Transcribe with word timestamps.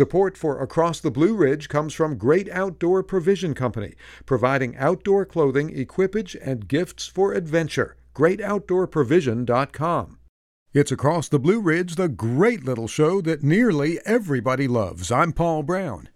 Support 0.00 0.32
for 0.38 0.62
Across 0.62 1.00
the 1.00 1.10
Blue 1.10 1.34
Ridge 1.34 1.68
comes 1.68 1.92
from 1.92 2.16
Great 2.16 2.48
Outdoor 2.48 3.02
Provision 3.02 3.52
Company, 3.52 3.92
providing 4.24 4.74
outdoor 4.78 5.26
clothing, 5.26 5.78
equipage, 5.78 6.34
and 6.42 6.66
gifts 6.66 7.06
for 7.06 7.34
adventure. 7.34 7.98
GreatOutdoorProvision.com. 8.14 10.18
It's 10.72 10.90
Across 10.90 11.28
the 11.28 11.38
Blue 11.38 11.60
Ridge, 11.60 11.96
the 11.96 12.08
great 12.08 12.64
little 12.64 12.88
show 12.88 13.20
that 13.20 13.42
nearly 13.42 13.98
everybody 14.06 14.66
loves. 14.66 15.12
I'm 15.12 15.34
Paul 15.34 15.64
Brown. 15.64 16.08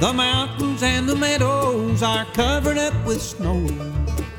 The 0.00 0.12
mountains 0.14 0.82
and 0.82 1.08
the 1.08 1.16
meadows 1.16 2.02
are 2.02 2.26
covered 2.34 2.76
up 2.76 2.92
with 3.06 3.22
snow. 3.22 3.66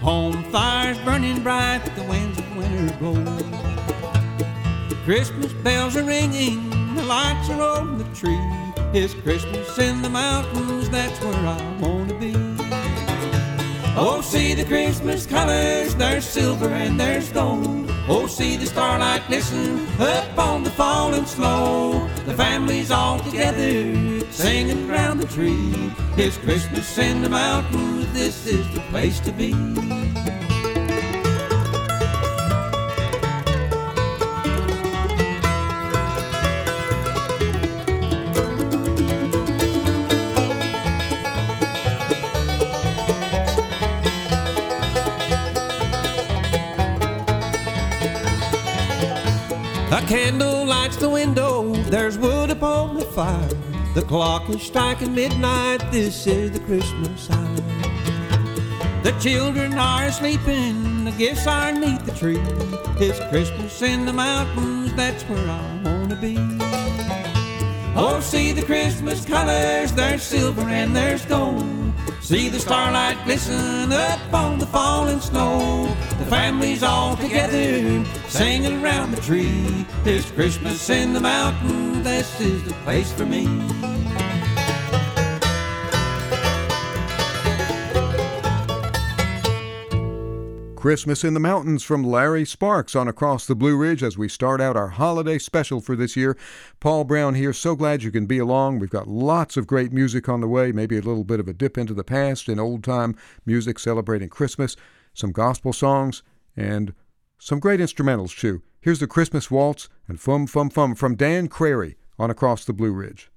Home 0.02 0.44
fires 0.46 0.98
burning 1.06 1.44
bright, 1.44 1.84
the 1.96 2.04
winds 2.04 2.40
of 2.40 2.58
winter 2.58 2.98
blow. 2.98 3.24
Christmas 5.06 5.54
bells 5.54 5.96
are 5.96 6.04
ringing, 6.04 6.96
the 6.96 7.04
lights 7.04 7.50
are 7.52 7.62
on 7.62 8.00
the 8.00 8.06
tree. 8.16 8.40
It's 8.94 9.14
Christmas 9.14 9.78
in 9.78 10.02
the 10.02 10.10
mountains, 10.10 10.90
that's 10.90 11.20
where 11.22 11.36
I 11.36 11.78
wanna 11.80 12.18
be. 12.18 12.34
Oh, 13.96 14.22
see 14.24 14.56
the 14.56 14.66
Christmas 14.66 15.28
colors, 15.28 15.94
there's 15.94 16.26
silver 16.26 16.70
and 16.70 17.00
there's 17.00 17.32
gold. 17.32 17.91
Oh, 18.14 18.28
see 18.28 18.58
the 18.58 18.66
starlight 18.66 19.26
glisten 19.28 19.88
up 19.98 20.38
on 20.38 20.64
the 20.64 20.70
falling 20.72 21.26
snow. 21.26 22.10
The 22.26 22.34
family's 22.34 22.92
all 22.92 23.20
together, 23.20 24.20
singing 24.32 24.90
round 24.90 25.22
the 25.22 25.28
tree. 25.28 25.94
It's 26.18 26.36
Christmas 26.36 26.98
in 26.98 27.22
the 27.22 27.30
mountains, 27.30 28.12
this 28.12 28.48
is 28.48 28.70
the 28.74 28.82
place 28.92 29.22
to 29.22 29.32
be. 29.32 29.54
The 50.98 51.10
window, 51.10 51.74
there's 51.90 52.18
wood 52.18 52.50
upon 52.50 52.96
the 52.96 53.06
fire. 53.06 53.50
The 53.94 54.02
clock 54.02 54.50
is 54.50 54.62
striking 54.62 55.14
midnight, 55.14 55.80
this 55.92 56.28
is 56.28 56.52
the 56.52 56.60
Christmas 56.60 57.30
hour. 57.30 57.56
The 59.04 59.16
children 59.20 59.74
are 59.74 60.12
sleeping, 60.12 61.06
the 61.06 61.12
gifts 61.12 61.48
are 61.48 61.72
neath 61.72 62.06
the 62.06 62.14
tree. 62.14 62.42
It's 63.00 63.20
Christmas 63.30 63.82
in 63.82 64.06
the 64.06 64.14
mountains, 64.14 64.94
that's 64.96 65.24
where 65.24 65.50
I 65.50 65.82
wanna 65.84 66.16
be. 66.16 66.38
Oh, 67.96 68.20
see 68.22 68.52
the 68.52 68.64
Christmas 68.64 69.26
colors, 69.26 69.92
there's 69.94 70.24
silver 70.24 70.62
and 70.62 70.96
there's 70.96 71.26
gold. 71.26 71.81
See 72.22 72.50
the 72.50 72.60
starlight 72.60 73.18
glisten 73.26 73.92
up 73.92 74.34
on 74.34 74.60
the 74.60 74.68
falling 74.68 75.20
snow. 75.20 75.86
The 76.18 76.26
family's 76.26 76.84
all 76.84 77.18
together, 77.18 78.06
singing 78.28 78.84
around 78.84 79.12
the 79.12 79.22
tree. 79.22 79.86
It's 80.06 80.32
Christmas 80.32 80.90
in 80.90 81.14
the 81.14 81.20
mountain, 81.20 82.04
this 82.04 82.40
is 82.40 82.64
the 82.64 82.74
place 82.86 83.12
for 83.12 83.26
me. 83.26 83.46
Christmas 90.82 91.24
in 91.24 91.36
the 91.36 91.40
Mountains 91.40 91.84
from 91.84 92.04
Larry 92.04 92.44
Sparks 92.44 92.96
on 92.96 93.08
Across 93.08 93.46
the 93.46 93.54
Blue 93.54 93.78
Ridge 93.78 94.02
as 94.02 94.18
we 94.18 94.28
start 94.28 94.60
out 94.60 94.76
our 94.76 94.88
holiday 94.88 95.38
special 95.38 95.80
for 95.80 95.96
this 95.96 96.16
year. 96.16 96.36
Paul 96.80 97.04
Brown 97.04 97.36
here, 97.36 97.54
so 97.54 97.76
glad 97.76 98.02
you 98.02 98.10
can 98.10 98.26
be 98.26 98.40
along. 98.40 98.80
We've 98.80 98.90
got 98.90 99.08
lots 99.08 99.58
of 99.58 99.68
great 99.68 99.94
music 99.94 100.28
on 100.28 100.42
the 100.42 100.48
way, 100.48 100.72
maybe 100.72 100.98
a 100.98 101.02
little 101.02 101.24
bit 101.24 101.40
of 101.40 101.48
a 101.48 101.54
dip 101.54 101.78
into 101.78 101.94
the 101.94 102.04
past 102.04 102.50
in 102.50 102.60
old 102.60 102.84
time 102.84 103.16
music 103.46 103.78
celebrating 103.78 104.28
Christmas, 104.28 104.76
some 105.14 105.32
gospel 105.32 105.72
songs, 105.72 106.24
and 106.58 106.96
some 107.38 107.60
great 107.60 107.80
instrumentals 107.80 108.36
too. 108.36 108.64
Here's 108.82 109.02
the 109.02 109.06
Christmas 109.06 109.52
Waltz 109.52 109.88
and 110.08 110.20
Fum 110.20 110.48
Fum 110.48 110.72
Fum 110.72 110.96
from 110.96 111.14
Dan 111.14 111.48
Crary 111.48 111.96
on 112.18 112.32
Across 112.32 112.66
the 112.66 112.74
Blue 112.74 112.92
Ridge. 112.92 113.30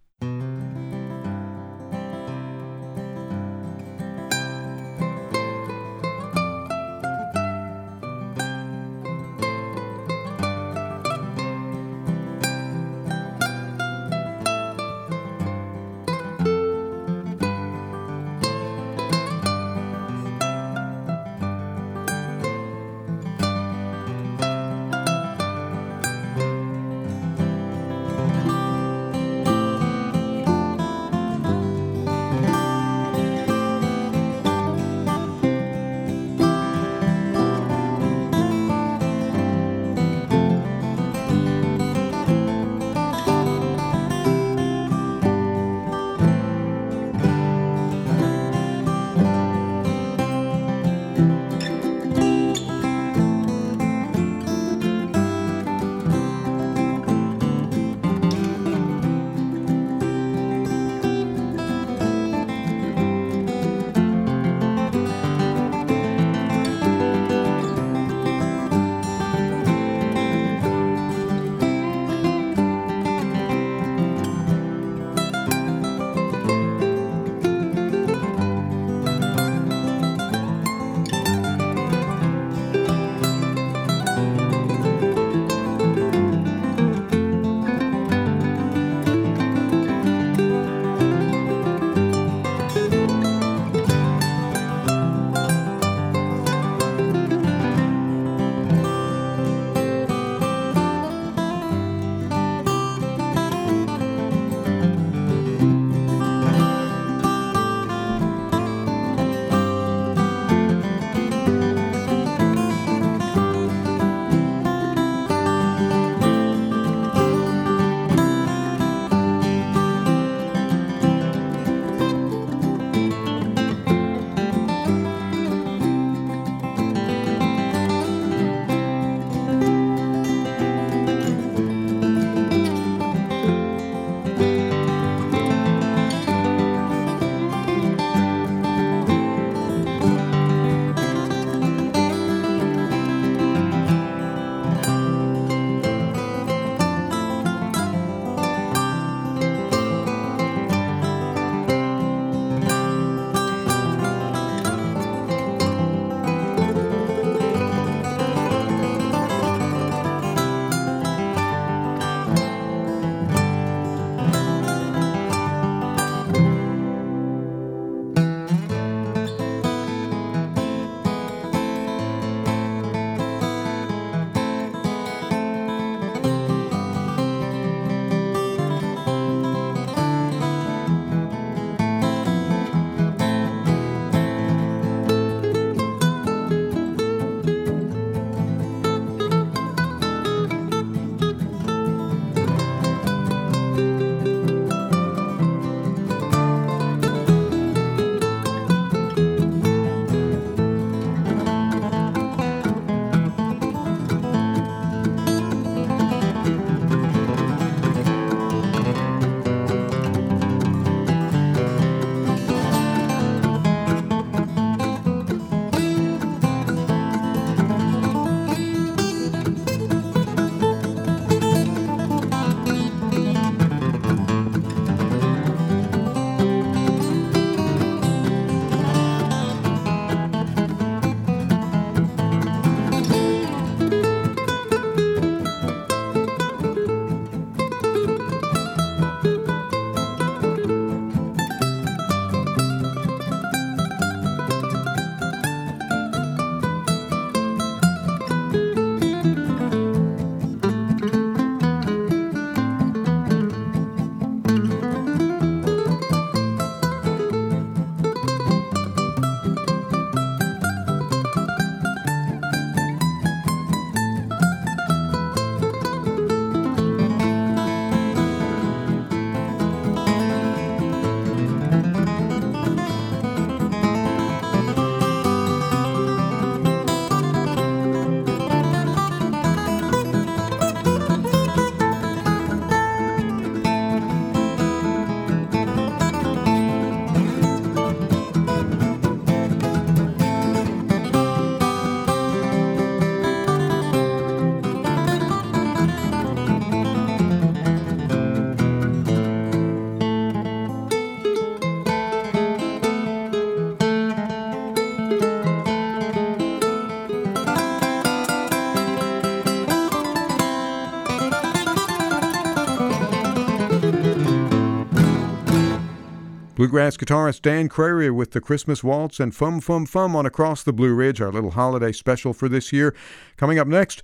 Bluegrass 316.74 316.96
guitarist 316.96 317.42
Dan 317.42 317.68
Crary 317.68 318.10
with 318.10 318.32
the 318.32 318.40
Christmas 318.40 318.82
Waltz 318.82 319.20
and 319.20 319.32
Fum 319.32 319.60
Fum 319.60 319.86
Fum 319.86 320.16
on 320.16 320.26
Across 320.26 320.64
the 320.64 320.72
Blue 320.72 320.92
Ridge, 320.92 321.20
our 321.20 321.30
little 321.30 321.52
holiday 321.52 321.92
special 321.92 322.32
for 322.32 322.48
this 322.48 322.72
year. 322.72 322.92
Coming 323.36 323.60
up 323.60 323.68
next, 323.68 324.02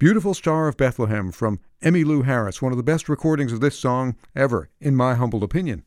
Beautiful 0.00 0.34
Star 0.34 0.66
of 0.66 0.76
Bethlehem 0.76 1.30
from 1.30 1.60
Emmylou 1.84 2.24
Harris, 2.24 2.60
one 2.60 2.72
of 2.72 2.78
the 2.78 2.82
best 2.82 3.08
recordings 3.08 3.52
of 3.52 3.60
this 3.60 3.78
song 3.78 4.16
ever, 4.34 4.70
in 4.80 4.96
my 4.96 5.14
humble 5.14 5.44
opinion. 5.44 5.84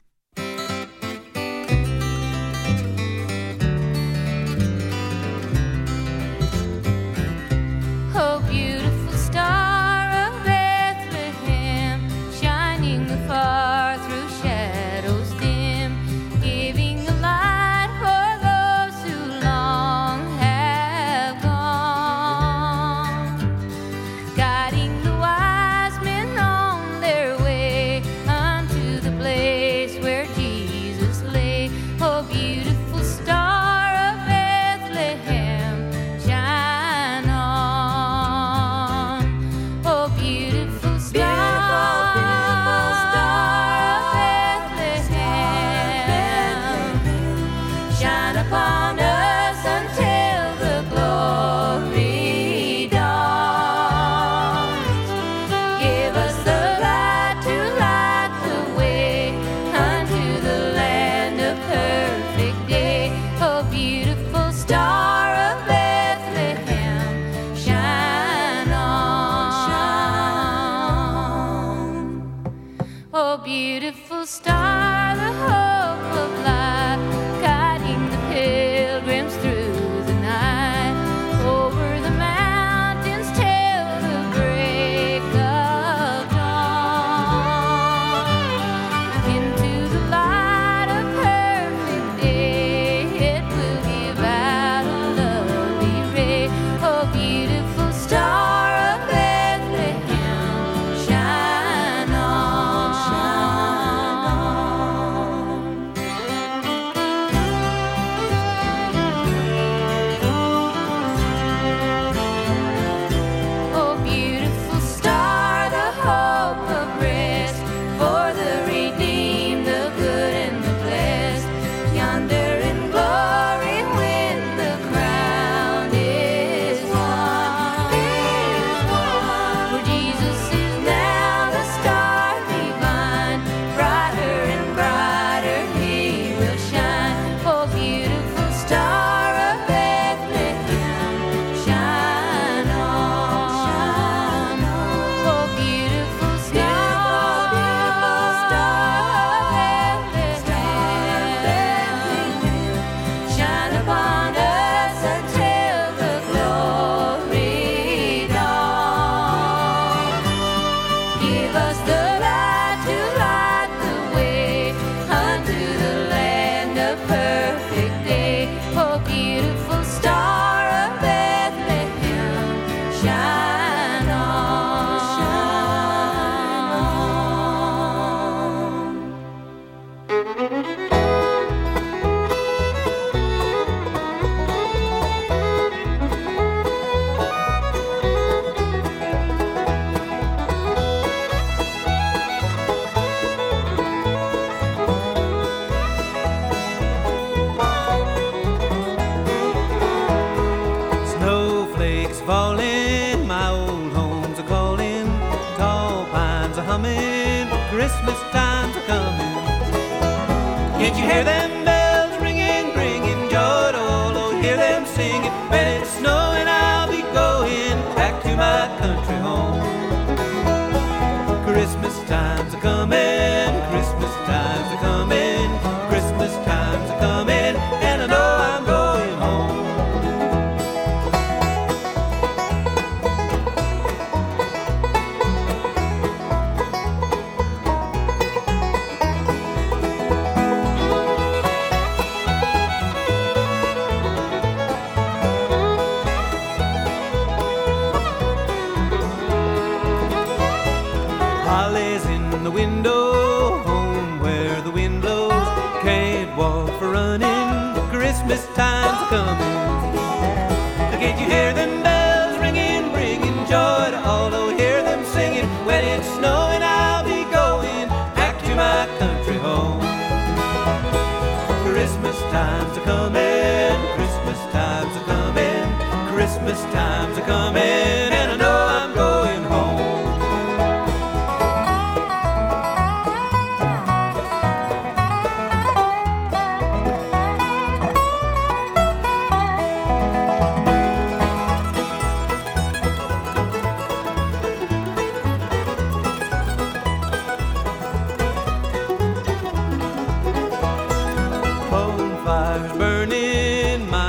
you 210.98 211.06
hear 211.06 211.24
them? 211.24 211.63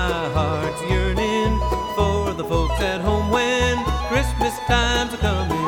my 0.08 0.28
heart's 0.36 0.82
yearning 0.82 1.58
for 1.96 2.34
the 2.34 2.44
folks 2.44 2.78
at 2.92 3.00
home 3.00 3.30
when 3.30 3.72
Christmas 4.10 4.54
time's 4.66 5.14
are 5.14 5.22
coming. 5.28 5.64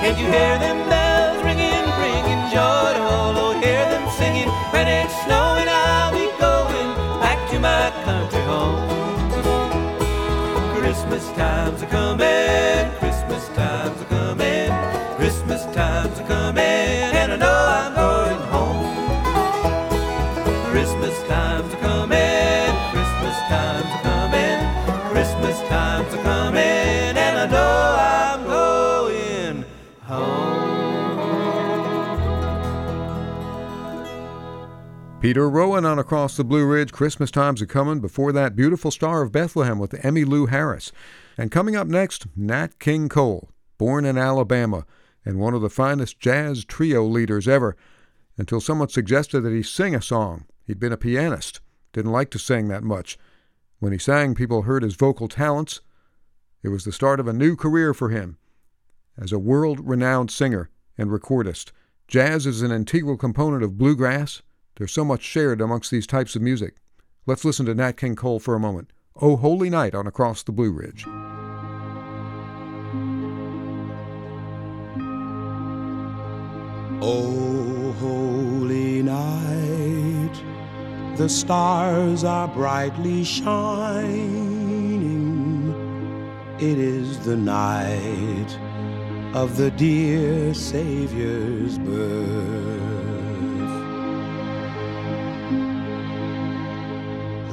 Can't 0.00 0.18
you 0.18 0.26
hear 0.26 0.54
them 0.58 0.78
bells 0.88 1.40
ringing, 1.44 1.86
bringing 2.00 2.42
joy 2.50 2.88
to 2.98 3.02
all? 3.14 3.34
Oh, 3.44 3.52
hear 3.64 3.84
them 3.92 4.06
singing, 4.20 4.50
when 4.72 4.86
it's 4.88 5.14
snowing, 5.24 5.68
I'll 5.68 6.12
be 6.12 6.26
going 6.46 6.90
back 7.22 7.38
to 7.50 7.60
my 7.60 7.90
country. 8.04 8.17
Peter 35.28 35.50
Rowan 35.50 35.84
on 35.84 35.98
Across 35.98 36.38
the 36.38 36.42
Blue 36.42 36.64
Ridge, 36.64 36.90
Christmas 36.90 37.30
Time's 37.30 37.60
a 37.60 37.66
Comin'. 37.66 38.00
Before 38.00 38.32
that, 38.32 38.56
Beautiful 38.56 38.90
Star 38.90 39.20
of 39.20 39.30
Bethlehem 39.30 39.78
with 39.78 39.90
Emmylou 39.90 40.48
Harris. 40.48 40.90
And 41.36 41.50
coming 41.50 41.76
up 41.76 41.86
next, 41.86 42.26
Nat 42.34 42.78
King 42.78 43.10
Cole, 43.10 43.50
born 43.76 44.06
in 44.06 44.16
Alabama 44.16 44.86
and 45.26 45.38
one 45.38 45.52
of 45.52 45.60
the 45.60 45.68
finest 45.68 46.18
jazz 46.18 46.64
trio 46.64 47.04
leaders 47.04 47.46
ever, 47.46 47.76
until 48.38 48.58
someone 48.58 48.88
suggested 48.88 49.42
that 49.42 49.52
he 49.52 49.62
sing 49.62 49.94
a 49.94 50.00
song. 50.00 50.46
He'd 50.66 50.80
been 50.80 50.94
a 50.94 50.96
pianist, 50.96 51.60
didn't 51.92 52.12
like 52.12 52.30
to 52.30 52.38
sing 52.38 52.68
that 52.68 52.82
much. 52.82 53.18
When 53.80 53.92
he 53.92 53.98
sang, 53.98 54.34
people 54.34 54.62
heard 54.62 54.82
his 54.82 54.96
vocal 54.96 55.28
talents. 55.28 55.82
It 56.62 56.70
was 56.70 56.86
the 56.86 56.90
start 56.90 57.20
of 57.20 57.28
a 57.28 57.34
new 57.34 57.54
career 57.54 57.92
for 57.92 58.08
him. 58.08 58.38
As 59.18 59.30
a 59.30 59.38
world 59.38 59.86
renowned 59.86 60.30
singer 60.30 60.70
and 60.96 61.10
recordist, 61.10 61.72
jazz 62.06 62.46
is 62.46 62.62
an 62.62 62.72
integral 62.72 63.18
component 63.18 63.62
of 63.62 63.76
bluegrass. 63.76 64.40
There's 64.78 64.92
so 64.92 65.04
much 65.04 65.22
shared 65.22 65.60
amongst 65.60 65.90
these 65.90 66.06
types 66.06 66.36
of 66.36 66.42
music. 66.42 66.76
Let's 67.26 67.44
listen 67.44 67.66
to 67.66 67.74
Nat 67.74 67.96
King 67.96 68.14
Cole 68.14 68.38
for 68.38 68.54
a 68.54 68.60
moment. 68.60 68.92
Oh 69.20 69.36
Holy 69.36 69.68
Night 69.68 69.92
on 69.92 70.06
Across 70.06 70.44
the 70.44 70.52
Blue 70.52 70.70
Ridge. 70.70 71.04
Oh, 77.00 77.92
holy 77.98 79.02
night, 79.02 80.42
the 81.16 81.28
stars 81.28 82.22
are 82.22 82.46
brightly 82.48 83.24
shining. 83.24 84.54
It 86.60 86.78
is 86.78 87.18
the 87.24 87.36
night 87.36 88.56
of 89.34 89.56
the 89.56 89.72
dear 89.72 90.54
Savior's 90.54 91.78
birth. 91.78 92.87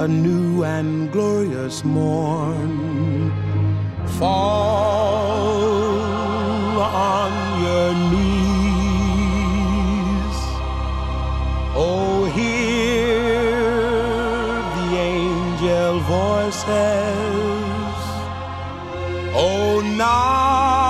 a 0.00 0.08
new 0.08 0.64
and 0.64 1.12
glorious 1.12 1.84
morn. 1.84 3.30
Fall 4.18 5.50
on 6.80 7.32
your 7.64 7.92
knees. 8.10 8.30
Oh, 11.76 12.24
hear 12.34 13.60
the 14.78 14.88
angel 15.12 16.00
voices. 16.00 16.64
Oh, 19.34 19.82
night 19.98 20.89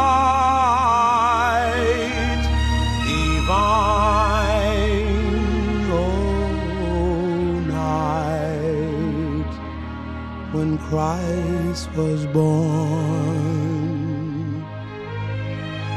Christ 10.91 11.89
was 11.93 12.27
born. 12.27 12.51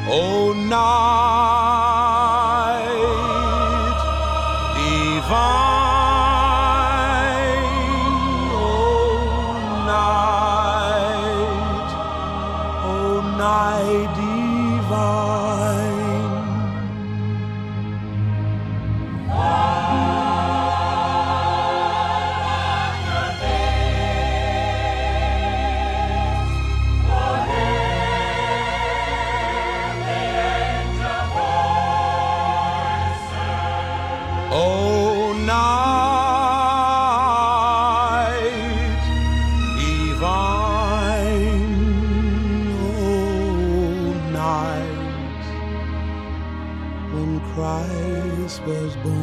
Oh, 0.08 0.54
night 0.70 1.83
Christ 48.04 48.62
was 48.64 48.96
born. 48.98 49.14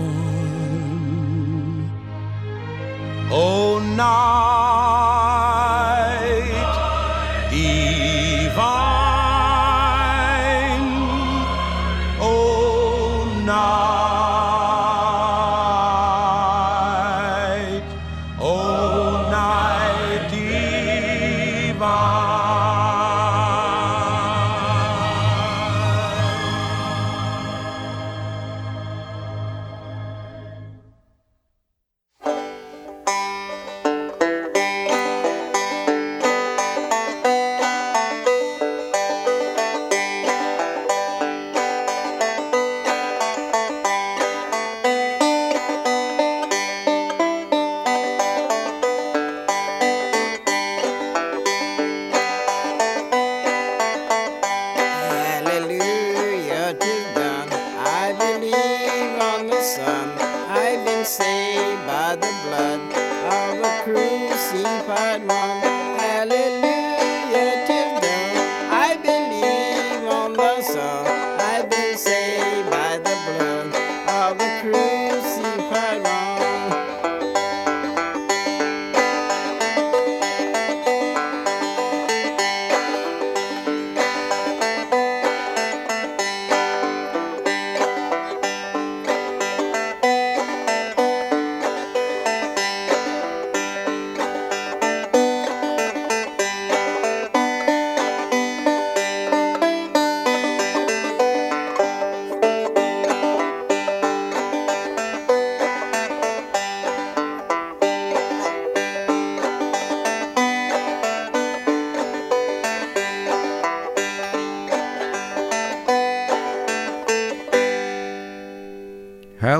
Oh, 3.31 3.79
night 3.95 4.60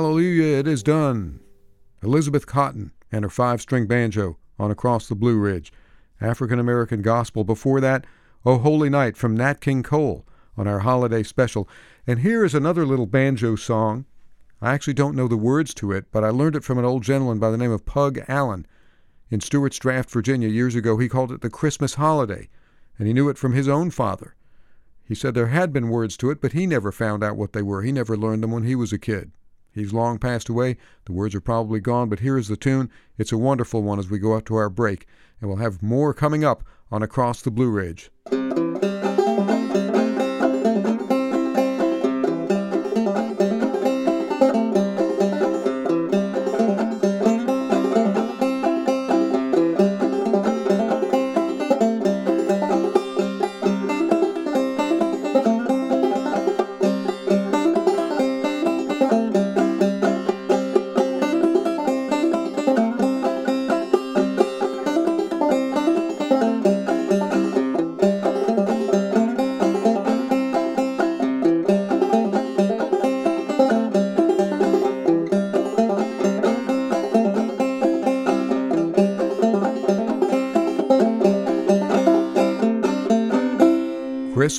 Hallelujah, 0.01 0.57
it 0.57 0.67
is 0.67 0.81
done. 0.81 1.41
Elizabeth 2.01 2.47
Cotten 2.47 2.89
and 3.11 3.23
her 3.23 3.29
five 3.29 3.61
string 3.61 3.85
banjo 3.85 4.39
on 4.57 4.71
Across 4.71 5.07
the 5.07 5.15
Blue 5.15 5.37
Ridge. 5.37 5.71
African 6.19 6.57
American 6.57 7.03
Gospel. 7.03 7.43
Before 7.43 7.79
that, 7.81 8.07
Oh 8.43 8.57
Holy 8.57 8.89
Night 8.89 9.15
from 9.15 9.37
Nat 9.37 9.61
King 9.61 9.83
Cole 9.83 10.25
on 10.57 10.67
our 10.67 10.79
holiday 10.79 11.21
special. 11.21 11.69
And 12.07 12.21
here 12.21 12.43
is 12.43 12.55
another 12.55 12.83
little 12.83 13.05
banjo 13.05 13.55
song. 13.55 14.05
I 14.59 14.73
actually 14.73 14.95
don't 14.95 15.15
know 15.15 15.27
the 15.27 15.37
words 15.37 15.71
to 15.75 15.91
it, 15.91 16.05
but 16.11 16.23
I 16.23 16.29
learned 16.29 16.55
it 16.55 16.63
from 16.63 16.79
an 16.79 16.85
old 16.85 17.03
gentleman 17.03 17.37
by 17.37 17.51
the 17.51 17.57
name 17.57 17.71
of 17.71 17.85
Pug 17.85 18.19
Allen. 18.27 18.65
In 19.29 19.39
Stuarts 19.39 19.77
Draft, 19.77 20.09
Virginia, 20.09 20.49
years 20.49 20.73
ago, 20.73 20.97
he 20.97 21.09
called 21.09 21.31
it 21.31 21.41
the 21.41 21.49
Christmas 21.51 21.93
holiday, 21.93 22.49
and 22.97 23.07
he 23.07 23.13
knew 23.13 23.29
it 23.29 23.37
from 23.37 23.53
his 23.53 23.67
own 23.67 23.91
father. 23.91 24.33
He 25.03 25.13
said 25.13 25.35
there 25.35 25.47
had 25.47 25.71
been 25.71 25.89
words 25.89 26.17
to 26.17 26.31
it, 26.31 26.41
but 26.41 26.53
he 26.53 26.65
never 26.65 26.91
found 26.91 27.23
out 27.23 27.37
what 27.37 27.53
they 27.53 27.61
were. 27.61 27.83
He 27.83 27.91
never 27.91 28.17
learned 28.17 28.41
them 28.41 28.49
when 28.49 28.63
he 28.63 28.73
was 28.73 28.91
a 28.91 28.97
kid. 28.97 29.31
He's 29.73 29.93
long 29.93 30.17
passed 30.17 30.49
away. 30.49 30.77
The 31.05 31.13
words 31.13 31.33
are 31.35 31.41
probably 31.41 31.79
gone, 31.79 32.09
but 32.09 32.19
here 32.19 32.37
is 32.37 32.47
the 32.47 32.57
tune. 32.57 32.89
It's 33.17 33.31
a 33.31 33.37
wonderful 33.37 33.81
one 33.81 33.99
as 33.99 34.09
we 34.09 34.19
go 34.19 34.35
out 34.35 34.45
to 34.47 34.55
our 34.55 34.69
break, 34.69 35.07
and 35.39 35.49
we'll 35.49 35.59
have 35.59 35.81
more 35.81 36.13
coming 36.13 36.43
up 36.43 36.63
on 36.91 37.01
Across 37.01 37.43
the 37.43 37.51
Blue 37.51 37.69
Ridge. 37.69 38.11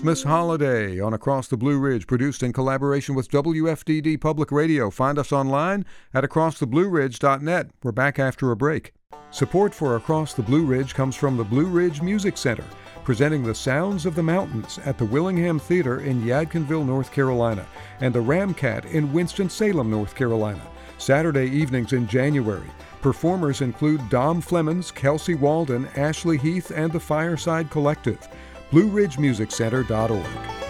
Christmas 0.03 0.25
Holiday 0.25 0.99
on 0.99 1.15
Across 1.15 1.47
the 1.47 1.57
Blue 1.57 1.79
Ridge, 1.79 2.09
produced 2.09 2.43
in 2.43 2.53
collaboration 2.53 3.15
with 3.15 3.31
WFDD 3.31 4.21
Public 4.21 4.51
Radio. 4.51 4.91
Find 4.91 5.17
us 5.17 5.31
online 5.31 5.87
at 6.13 6.25
acrosstheblueridge.net. 6.25 7.71
We're 7.85 7.93
back 7.93 8.19
after 8.19 8.51
a 8.51 8.57
break. 8.57 8.95
Support 9.31 9.73
for 9.73 9.95
Across 9.95 10.35
the 10.35 10.43
Blue 10.43 10.65
Ridge 10.65 10.93
comes 10.93 11.15
from 11.15 11.37
the 11.37 11.45
Blue 11.45 11.67
Ridge 11.67 12.03
Music 12.03 12.37
Center, 12.37 12.65
presenting 13.05 13.45
the 13.45 13.55
sounds 13.55 14.05
of 14.05 14.17
the 14.17 14.25
mountains 14.25 14.81
at 14.85 14.99
the 14.99 15.05
Willingham 15.05 15.61
Theater 15.61 16.01
in 16.01 16.23
Yadkinville, 16.23 16.85
North 16.85 17.13
Carolina, 17.13 17.65
and 18.01 18.13
the 18.13 18.19
Ramkat 18.19 18.87
in 18.87 19.13
Winston-Salem, 19.13 19.89
North 19.89 20.17
Carolina. 20.17 20.67
Saturday 20.99 21.47
evenings 21.47 21.93
in 21.93 22.09
January. 22.09 22.71
Performers 23.03 23.61
include 23.61 24.09
Dom 24.09 24.43
Flemons, 24.43 24.93
Kelsey 24.93 25.37
Waldon, 25.37 25.87
Ashley 25.97 26.39
Heath, 26.39 26.73
and 26.75 26.93
the 26.93 26.99
Fireside 26.99 27.71
Collective. 27.71 28.29
BlueRidgeMusicCenter.org. 28.73 30.62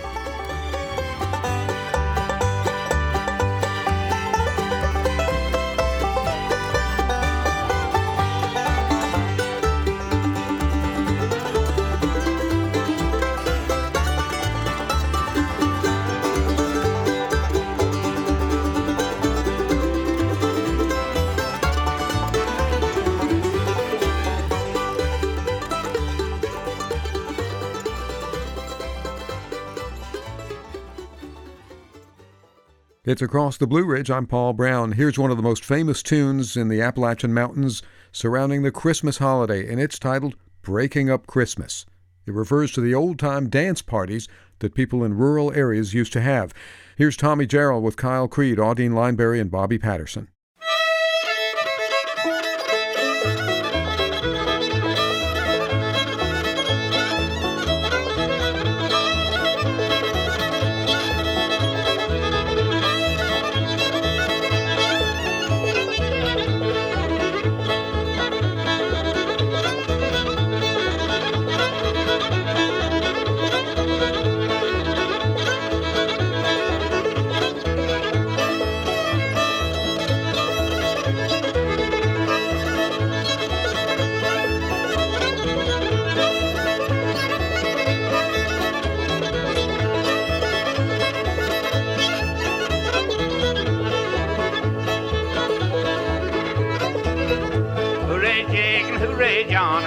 It's 33.12 33.20
Across 33.20 33.58
the 33.58 33.66
Blue 33.66 33.84
Ridge. 33.84 34.10
I'm 34.10 34.26
Paul 34.26 34.54
Brown. 34.54 34.92
Here's 34.92 35.18
one 35.18 35.30
of 35.30 35.36
the 35.36 35.42
most 35.42 35.66
famous 35.66 36.02
tunes 36.02 36.56
in 36.56 36.68
the 36.68 36.80
Appalachian 36.80 37.34
Mountains 37.34 37.82
surrounding 38.10 38.62
the 38.62 38.70
Christmas 38.70 39.18
holiday, 39.18 39.70
and 39.70 39.78
it's 39.78 39.98
titled 39.98 40.34
Breaking 40.62 41.10
Up 41.10 41.26
Christmas. 41.26 41.84
It 42.24 42.32
refers 42.32 42.72
to 42.72 42.80
the 42.80 42.94
old 42.94 43.18
time 43.18 43.50
dance 43.50 43.82
parties 43.82 44.28
that 44.60 44.74
people 44.74 45.04
in 45.04 45.18
rural 45.18 45.52
areas 45.52 45.92
used 45.92 46.14
to 46.14 46.22
have. 46.22 46.54
Here's 46.96 47.18
Tommy 47.18 47.46
Jarrell 47.46 47.82
with 47.82 47.98
Kyle 47.98 48.28
Creed, 48.28 48.56
Audine 48.56 48.92
Lineberry, 48.92 49.42
and 49.42 49.50
Bobby 49.50 49.76
Patterson. 49.76 50.28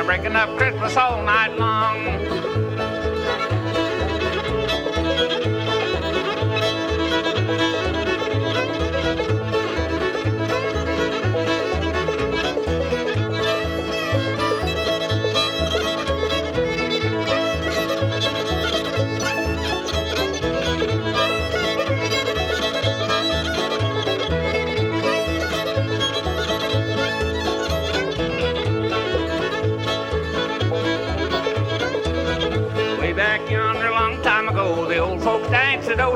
Breaking 0.04 0.36
up 0.36 0.56
Christmas 0.58 0.96
all 0.96 1.24
night 1.24 1.58
long. 1.58 2.55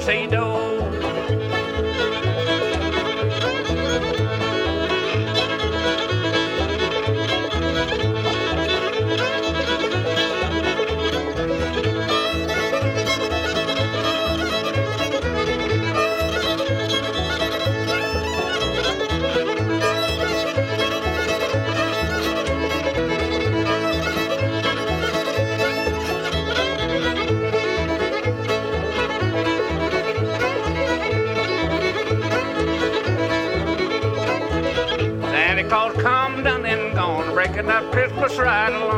Do-si-do. 0.09 0.38
Christmas 38.29 38.45
right 38.45 38.88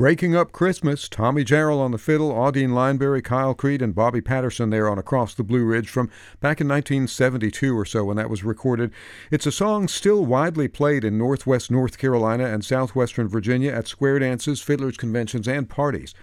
Breaking 0.00 0.34
Up 0.34 0.50
Christmas, 0.50 1.10
Tommy 1.10 1.44
Jarrell 1.44 1.78
on 1.78 1.90
the 1.90 1.98
fiddle, 1.98 2.32
Audine 2.32 2.70
Lineberry, 2.70 3.22
Kyle 3.22 3.52
Creed, 3.52 3.82
and 3.82 3.94
Bobby 3.94 4.22
Patterson 4.22 4.70
there 4.70 4.88
on 4.88 4.98
Across 4.98 5.34
the 5.34 5.44
Blue 5.44 5.62
Ridge 5.62 5.90
from 5.90 6.06
back 6.40 6.58
in 6.58 6.68
1972 6.68 7.78
or 7.78 7.84
so 7.84 8.04
when 8.04 8.16
that 8.16 8.30
was 8.30 8.42
recorded. 8.42 8.92
It's 9.30 9.44
a 9.44 9.52
song 9.52 9.88
still 9.88 10.24
widely 10.24 10.68
played 10.68 11.04
in 11.04 11.18
northwest 11.18 11.70
North 11.70 11.98
Carolina 11.98 12.46
and 12.46 12.64
southwestern 12.64 13.28
Virginia 13.28 13.72
at 13.72 13.88
square 13.88 14.18
dances, 14.18 14.62
fiddlers' 14.62 14.96
conventions, 14.96 15.46
and 15.46 15.68
parties. 15.68 16.14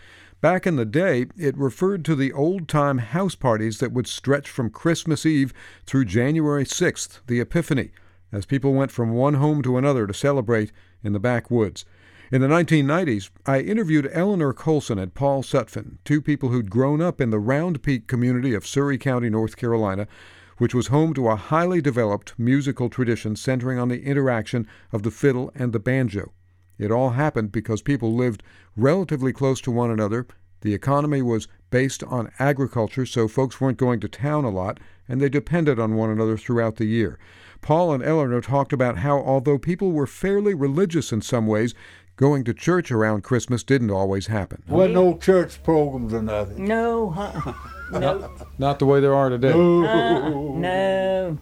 Back 0.41 0.65
in 0.65 0.75
the 0.75 0.83
day, 0.83 1.27
it 1.37 1.55
referred 1.55 2.03
to 2.05 2.15
the 2.15 2.33
old 2.33 2.67
time 2.67 2.97
house 2.97 3.35
parties 3.35 3.77
that 3.77 3.91
would 3.91 4.07
stretch 4.07 4.49
from 4.49 4.71
Christmas 4.71 5.23
Eve 5.23 5.53
through 5.85 6.05
January 6.05 6.65
6th, 6.65 7.19
the 7.27 7.39
Epiphany, 7.39 7.91
as 8.31 8.47
people 8.47 8.73
went 8.73 8.89
from 8.89 9.11
one 9.11 9.35
home 9.35 9.61
to 9.61 9.77
another 9.77 10.07
to 10.07 10.15
celebrate 10.15 10.71
in 11.03 11.13
the 11.13 11.19
backwoods. 11.19 11.85
In 12.29 12.41
the 12.41 12.47
1990s, 12.49 13.29
I 13.45 13.61
interviewed 13.61 14.09
Eleanor 14.11 14.53
Coalson 14.53 15.01
and 15.01 15.13
Paul 15.13 15.43
Sutphin, 15.43 15.97
two 16.03 16.21
people 16.21 16.49
who'd 16.49 16.69
grown 16.69 17.01
up 17.01 17.21
in 17.21 17.29
the 17.29 17.39
Round 17.39 17.81
Peak 17.81 18.05
community 18.05 18.53
of 18.53 18.67
Surry 18.67 18.97
County, 18.97 19.29
North 19.29 19.55
Carolina, 19.55 20.09
which 20.57 20.75
was 20.75 20.87
home 20.87 21.13
to 21.13 21.29
a 21.29 21.37
highly 21.37 21.79
developed 21.79 22.33
musical 22.37 22.89
tradition 22.89 23.37
centering 23.37 23.79
on 23.79 23.87
the 23.87 24.03
interaction 24.03 24.67
of 24.91 25.03
the 25.03 25.11
fiddle 25.11 25.53
and 25.55 25.71
the 25.71 25.79
banjo. 25.79 26.33
It 26.77 26.91
all 26.91 27.11
happened 27.11 27.53
because 27.53 27.81
people 27.81 28.13
lived 28.13 28.43
relatively 28.75 29.31
close 29.31 29.61
to 29.61 29.71
one 29.71 29.89
another. 29.89 30.27
The 30.61 30.73
economy 30.73 31.21
was 31.21 31.47
based 31.69 32.03
on 32.03 32.33
agriculture, 32.39 33.05
so 33.05 33.29
folks 33.29 33.61
weren't 33.61 33.77
going 33.77 34.01
to 34.01 34.09
town 34.09 34.43
a 34.43 34.49
lot, 34.49 34.81
and 35.07 35.21
they 35.21 35.29
depended 35.29 35.79
on 35.79 35.95
one 35.95 36.09
another 36.09 36.35
throughout 36.35 36.75
the 36.75 36.87
year. 36.87 37.17
Paul 37.61 37.93
and 37.93 38.03
Eleanor 38.03 38.41
talked 38.41 38.73
about 38.73 38.97
how, 38.97 39.19
although 39.19 39.57
people 39.57 39.91
were 39.91 40.05
fairly 40.05 40.53
religious 40.53 41.11
in 41.11 41.21
some 41.21 41.47
ways, 41.47 41.73
going 42.17 42.43
to 42.43 42.53
church 42.53 42.91
around 42.91 43.23
Christmas 43.23 43.63
didn't 43.63 43.91
always 43.91 44.27
happen. 44.27 44.61
Wasn't 44.67 44.93
no 44.95 45.17
church 45.17 45.63
programs 45.63 46.13
or 46.13 46.21
nothing. 46.21 46.67
No, 46.67 47.09
huh? 47.15 47.53
No, 47.91 48.29
Not 48.57 48.79
the 48.79 48.85
way 48.85 48.99
there 48.99 49.15
are 49.15 49.29
today. 49.29 49.51
uh, 49.51 50.29
no. 50.29 51.37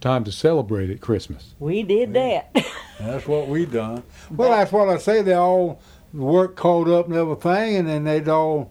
Time 0.00 0.22
to 0.24 0.30
celebrate 0.30 0.90
at 0.90 1.00
Christmas. 1.00 1.54
We 1.58 1.82
did 1.82 2.12
that. 2.14 2.54
That's 3.00 3.26
what 3.26 3.48
we 3.48 3.66
done. 3.66 4.04
Well, 4.30 4.50
that's 4.50 4.70
what 4.72 4.88
I 4.88 4.98
say. 4.98 5.22
They 5.22 5.34
all 5.34 5.80
work 6.12 6.56
caught 6.56 6.88
up 6.88 7.06
and 7.06 7.14
everything, 7.16 7.76
and 7.76 7.88
then 7.88 8.04
they'd 8.04 8.28
all 8.28 8.70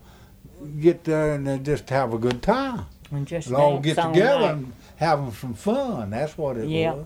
get 0.81 1.03
there 1.05 1.33
and 1.33 1.45
they 1.47 1.59
just 1.59 1.89
have 1.89 2.13
a 2.13 2.17
good 2.17 2.41
time. 2.41 2.85
and 3.11 3.25
just 3.27 3.47
They'd 3.49 3.55
all 3.55 3.79
get 3.79 3.95
together 3.95 4.39
night. 4.39 4.51
and 4.51 4.73
having 4.97 5.31
some 5.31 5.53
fun. 5.53 6.09
That's 6.11 6.37
what 6.37 6.57
it 6.57 6.67
Yeah. 6.69 6.93
was. 6.93 7.05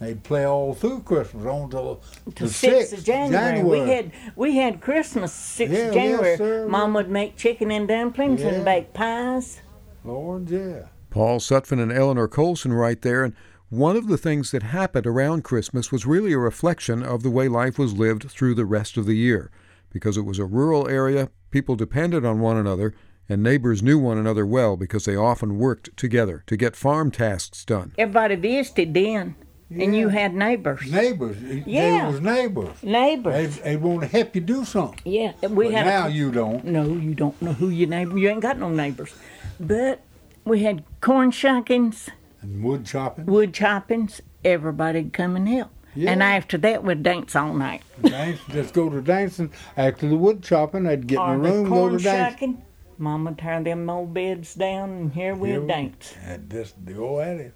They'd 0.00 0.22
play 0.22 0.44
all 0.46 0.74
through 0.74 1.00
Christmas 1.00 1.44
on 1.46 1.70
till 1.70 2.00
to 2.36 2.44
the 2.44 2.50
sixth 2.50 2.96
of 2.96 3.04
January. 3.04 3.64
We 3.64 3.78
had 3.90 4.12
we 4.36 4.56
had 4.56 4.80
Christmas 4.80 5.32
sixth 5.32 5.74
Yeah, 5.74 5.86
of 5.88 5.94
yes, 5.94 6.04
January. 6.04 6.36
sir. 6.36 6.68
Mom 6.68 6.94
would 6.94 7.10
make 7.10 7.36
chicken 7.36 7.70
and 7.72 7.88
dumplings 7.88 8.40
Yeah. 8.40 8.48
and 8.50 8.64
bake 8.64 8.94
pies. 8.94 9.60
Lord, 10.04 10.48
yeah. 10.50 10.86
Paul 11.10 11.40
Sutphin 11.40 11.80
and 11.82 11.90
Eleanor 11.92 12.28
Coalson 12.28 12.78
right 12.78 13.00
there, 13.02 13.24
and 13.24 13.34
one 13.70 13.96
of 13.96 14.06
the 14.06 14.16
things 14.18 14.52
that 14.52 14.62
happened 14.62 15.06
around 15.06 15.42
Christmas 15.42 15.90
was 15.90 16.06
really 16.06 16.32
a 16.32 16.38
reflection 16.38 17.02
of 17.02 17.22
the 17.22 17.30
way 17.30 17.48
life 17.48 17.78
was 17.78 17.94
lived 17.94 18.30
through 18.30 18.54
the 18.54 18.64
rest 18.64 18.96
of 18.96 19.04
the 19.06 19.16
year. 19.16 19.50
Because 19.90 20.16
it 20.16 20.24
was 20.24 20.38
a 20.38 20.44
rural 20.44 20.88
area, 20.88 21.28
people 21.50 21.74
depended 21.76 22.24
on 22.24 22.40
one 22.40 22.56
another, 22.56 22.94
and 23.28 23.42
neighbors 23.42 23.82
knew 23.82 23.98
one 23.98 24.16
another 24.16 24.46
well 24.46 24.76
because 24.76 25.06
they 25.06 25.16
often 25.16 25.58
worked 25.58 25.94
together 25.96 26.44
to 26.46 26.56
get 26.56 26.76
farm 26.76 27.10
tasks 27.10 27.64
done. 27.64 27.92
Everybody 27.98 28.36
visited 28.36 28.94
then, 28.94 29.34
and 29.70 29.94
you 29.94 30.08
had 30.08 30.34
neighbors. 30.34 30.90
Neighbors. 30.90 31.36
Yeah. 31.66 32.00
They 32.00 32.06
was 32.12 32.20
neighbors. 32.20 32.82
Neighbors. 32.82 33.58
they 33.58 33.76
want 33.76 34.00
to 34.02 34.06
help 34.08 34.34
you 34.34 34.40
do 34.40 34.64
something. 34.64 35.00
Yeah, 35.04 35.32
we 35.48 35.66
But 35.66 35.74
had. 35.74 35.86
now 35.86 36.06
a, 36.06 36.10
you 36.10 36.30
don't. 36.32 36.64
no, 36.64 36.84
you 36.86 37.14
don't 37.14 37.40
know 37.42 37.52
who 37.52 37.68
your 37.68 37.88
neighbor. 37.88 38.16
You 38.18 38.28
ain't 38.30 38.40
got 38.40 38.58
no 38.58 38.70
neighbors, 38.70 39.14
but 39.60 40.00
we 40.44 40.62
had 40.62 40.84
corn 41.00 41.30
shuckings, 41.30 42.08
And 42.42 42.62
wood 42.64 42.86
chopping. 42.86 43.26
wood 43.26 43.52
choppings. 43.52 44.20
Everybody'd 44.44 45.12
come 45.12 45.36
and 45.36 45.48
help. 45.48 45.70
Yeah. 45.94 46.12
And 46.12 46.22
after 46.22 46.56
that, 46.58 46.84
we'd 46.84 47.02
dance 47.02 47.34
all 47.34 47.52
night. 47.54 47.82
Dance, 48.02 48.38
just 48.50 48.72
go 48.72 48.88
to 48.88 49.00
dancing. 49.02 49.50
After 49.76 50.08
the 50.08 50.16
wood 50.16 50.42
chopping, 50.44 50.86
I'd 50.86 51.06
get 51.08 51.18
or 51.18 51.34
in 51.34 51.42
the 51.42 51.48
the 51.48 51.54
room, 51.56 51.68
go 51.68 51.88
to 51.90 51.98
dance. 51.98 52.32
shucking. 52.34 52.62
Mama 52.98 53.34
tear 53.34 53.62
them 53.62 53.88
old 53.90 54.14
beds 54.14 54.54
down, 54.54 54.90
and 54.90 55.12
here 55.12 55.34
we'd 55.34 55.58
we- 55.58 55.66
dance. 55.66 56.14
And 56.24 56.48
just 56.50 56.74
go 56.84 57.20
at 57.20 57.36
it. 57.38 57.54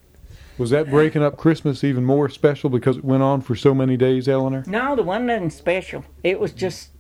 Was 0.58 0.70
that 0.70 0.90
breaking 0.90 1.22
up 1.22 1.36
Christmas 1.36 1.82
even 1.82 2.04
more 2.04 2.28
special 2.28 2.68
because 2.70 2.98
it 2.98 3.04
went 3.04 3.22
on 3.22 3.40
for 3.40 3.54
so 3.56 3.74
many 3.74 3.96
days, 3.96 4.28
Eleanor? 4.28 4.64
No, 4.66 4.94
there 4.94 5.04
wasn't 5.04 5.26
nothing 5.26 5.50
special. 5.50 6.04
It 6.22 6.38
was 6.38 6.52
just 6.52 6.90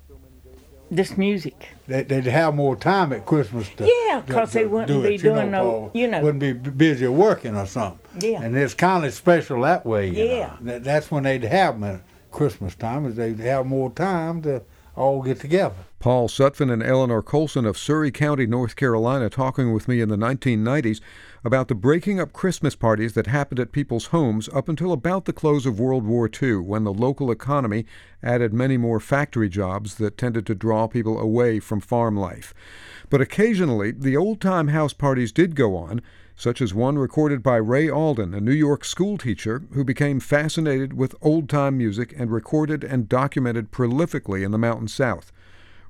this 0.90 1.16
music. 1.16 1.68
They, 1.86 2.02
they'd 2.02 2.24
have 2.24 2.54
more 2.54 2.76
time 2.76 3.12
at 3.12 3.24
Christmas 3.24 3.68
to 3.76 3.84
Yeah, 3.86 4.22
'cause 4.26 4.52
they 4.52 4.66
wouldn't 4.66 4.88
do 4.88 5.02
be 5.02 5.08
it, 5.08 5.12
you 5.12 5.18
doing 5.34 5.50
no- 5.50 5.62
Paul. 5.70 5.90
you 5.94 6.08
know. 6.08 6.20
wouldn't 6.22 6.40
be 6.40 6.52
busy 6.52 7.06
working 7.08 7.56
or 7.56 7.66
something. 7.66 7.98
Yeah. 8.32 8.42
And 8.42 8.56
it's 8.56 8.74
kind 8.74 9.04
of 9.04 9.14
special 9.14 9.62
that 9.62 9.86
way. 9.86 10.08
You 10.08 10.24
Yeah. 10.24 10.38
know. 10.46 10.72
That, 10.72 10.84
that's 10.84 11.10
when 11.10 11.22
they'd 11.22 11.44
have 11.44 11.80
them 11.80 11.84
at 11.96 12.00
Christmas 12.30 12.74
time, 12.74 13.06
is 13.06 13.16
they'd 13.16 13.38
have 13.40 13.66
more 13.66 13.90
time 13.90 14.42
to 14.42 14.62
all 14.94 15.22
get 15.22 15.40
together. 15.40 15.74
Paul 15.98 16.28
Sutphin 16.28 16.70
and 16.70 16.82
Eleanor 16.82 17.22
Coalson 17.22 17.66
of 17.66 17.78
Surry 17.78 18.10
County, 18.10 18.46
North 18.46 18.76
Carolina, 18.76 19.30
talking 19.30 19.72
with 19.72 19.88
me 19.88 20.00
in 20.00 20.08
the 20.10 20.16
1990s 20.16 21.00
about 21.44 21.68
the 21.68 21.74
breaking 21.74 22.20
up 22.20 22.32
Christmas 22.32 22.76
parties 22.76 23.14
that 23.14 23.26
happened 23.26 23.58
at 23.58 23.72
people's 23.72 24.06
homes 24.06 24.48
up 24.50 24.68
until 24.68 24.92
about 24.92 25.24
the 25.24 25.32
close 25.32 25.66
of 25.66 25.80
World 25.80 26.04
War 26.04 26.30
II, 26.40 26.56
when 26.58 26.84
the 26.84 26.92
local 26.92 27.30
economy 27.30 27.84
added 28.22 28.52
many 28.52 28.76
more 28.76 29.00
factory 29.00 29.48
jobs 29.48 29.96
that 29.96 30.16
tended 30.16 30.46
to 30.46 30.54
draw 30.54 30.86
people 30.86 31.18
away 31.18 31.58
from 31.58 31.80
farm 31.80 32.16
life. 32.16 32.54
But 33.10 33.20
occasionally, 33.20 33.90
the 33.90 34.16
old 34.16 34.40
time 34.40 34.68
house 34.68 34.92
parties 34.92 35.32
did 35.32 35.56
go 35.56 35.76
on, 35.76 36.00
such 36.36 36.62
as 36.62 36.72
one 36.72 36.96
recorded 36.96 37.42
by 37.42 37.56
Ray 37.56 37.90
Alden, 37.90 38.34
a 38.34 38.40
New 38.40 38.52
York 38.52 38.84
schoolteacher 38.84 39.64
who 39.72 39.84
became 39.84 40.20
fascinated 40.20 40.92
with 40.92 41.14
old 41.20 41.48
time 41.48 41.76
music 41.76 42.14
and 42.16 42.30
recorded 42.30 42.84
and 42.84 43.08
documented 43.08 43.70
prolifically 43.72 44.44
in 44.44 44.52
the 44.52 44.58
Mountain 44.58 44.88
South. 44.88 45.32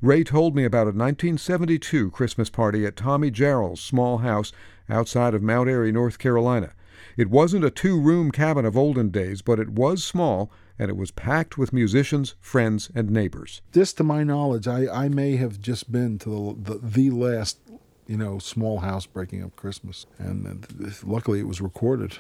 Ray 0.03 0.25
told 0.25 0.57
me 0.57 0.65
about 0.65 0.89
a 0.89 0.99
1972 0.99 2.11
Christmas 2.11 2.51
party 2.51 2.85
at 2.85 2.97
Tommy 2.97 3.31
Jarrell's 3.31 3.81
small 3.81 4.19
house 4.19 4.51
outside 4.91 5.33
of 5.33 5.45
Mount 5.45 5.69
Airy, 5.69 5.93
North 5.93 6.19
Carolina. 6.19 6.73
It 7.17 7.31
wasn't 7.31 7.65
a 7.65 7.71
two 7.71 8.01
room 8.01 8.33
cabin 8.33 8.65
of 8.65 8.77
olden 8.77 9.11
days, 9.11 9.43
but 9.43 9.61
it 9.61 9.69
was 9.69 10.03
small, 10.03 10.51
and 10.77 10.91
it 10.91 10.97
was 10.97 11.13
packed 11.13 11.57
with 11.57 11.73
musicians, 11.73 12.35
friends, 12.41 12.91
and 12.97 13.11
neighbors. 13.11 13.63
this 13.71 13.93
to 13.93 14.03
my 14.03 14.25
knowledge 14.25 14.67
i, 14.67 14.89
I 14.93 15.09
may 15.09 15.37
have 15.37 15.61
just 15.61 15.93
been 15.93 16.19
to 16.21 16.57
the, 16.65 16.73
the, 16.73 16.79
the 16.83 17.11
last 17.11 17.61
you 18.09 18.17
know 18.17 18.41
small 18.41 18.81
house 18.81 19.07
breaking 19.07 19.45
up 19.45 19.55
christmas 19.55 20.07
and 20.19 20.67
luckily 21.05 21.39
it 21.39 21.47
was 21.47 21.61
recorded 21.61 22.19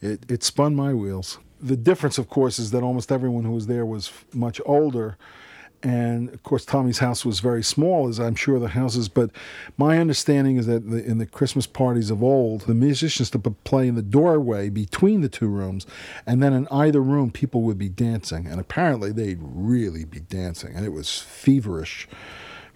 it, 0.00 0.28
it 0.28 0.42
spun 0.42 0.74
my 0.74 0.92
wheels 0.92 1.38
the 1.60 1.76
difference 1.76 2.18
of 2.18 2.28
course 2.28 2.58
is 2.58 2.72
that 2.72 2.82
almost 2.82 3.12
everyone 3.12 3.44
who 3.44 3.52
was 3.52 3.68
there 3.68 3.86
was 3.86 4.10
much 4.34 4.60
older 4.66 5.16
and 5.82 6.28
of 6.30 6.42
course 6.42 6.64
tommy's 6.64 6.98
house 6.98 7.24
was 7.24 7.40
very 7.40 7.62
small 7.62 8.08
as 8.08 8.18
i'm 8.18 8.34
sure 8.34 8.58
the 8.58 8.68
houses 8.68 9.08
but 9.08 9.30
my 9.76 9.98
understanding 9.98 10.56
is 10.56 10.66
that 10.66 10.90
the, 10.90 11.04
in 11.04 11.18
the 11.18 11.26
christmas 11.26 11.66
parties 11.66 12.10
of 12.10 12.22
old 12.22 12.62
the 12.62 12.74
musicians 12.74 13.32
would 13.32 13.64
play 13.64 13.86
in 13.86 13.94
the 13.94 14.02
doorway 14.02 14.68
between 14.68 15.20
the 15.20 15.28
two 15.28 15.46
rooms 15.46 15.86
and 16.26 16.42
then 16.42 16.52
in 16.52 16.66
either 16.70 17.00
room 17.00 17.30
people 17.30 17.62
would 17.62 17.78
be 17.78 17.88
dancing 17.88 18.46
and 18.46 18.60
apparently 18.60 19.12
they'd 19.12 19.38
really 19.40 20.04
be 20.04 20.20
dancing 20.20 20.74
and 20.74 20.84
it 20.84 20.92
was 20.92 21.20
feverish 21.20 22.08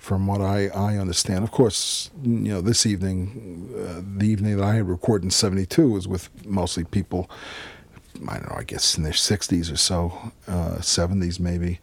from 0.02 0.26
what 0.26 0.40
I, 0.40 0.66
I 0.66 0.96
understand. 0.96 1.44
Of 1.44 1.52
course, 1.52 2.10
you 2.24 2.50
know, 2.52 2.60
this 2.60 2.86
evening, 2.86 3.72
uh, 3.72 4.02
the 4.18 4.26
evening 4.26 4.56
that 4.56 4.64
I 4.64 4.74
had 4.74 4.88
recorded 4.88 5.26
in 5.26 5.30
72 5.30 5.88
was 5.88 6.08
with 6.08 6.28
mostly 6.44 6.82
people, 6.82 7.30
I 8.28 8.38
don't 8.38 8.50
know, 8.50 8.56
I 8.58 8.64
guess 8.64 8.96
in 8.96 9.04
their 9.04 9.12
60s 9.12 9.72
or 9.72 9.76
so, 9.76 10.32
uh, 10.48 10.78
70s 10.78 11.38
maybe. 11.38 11.78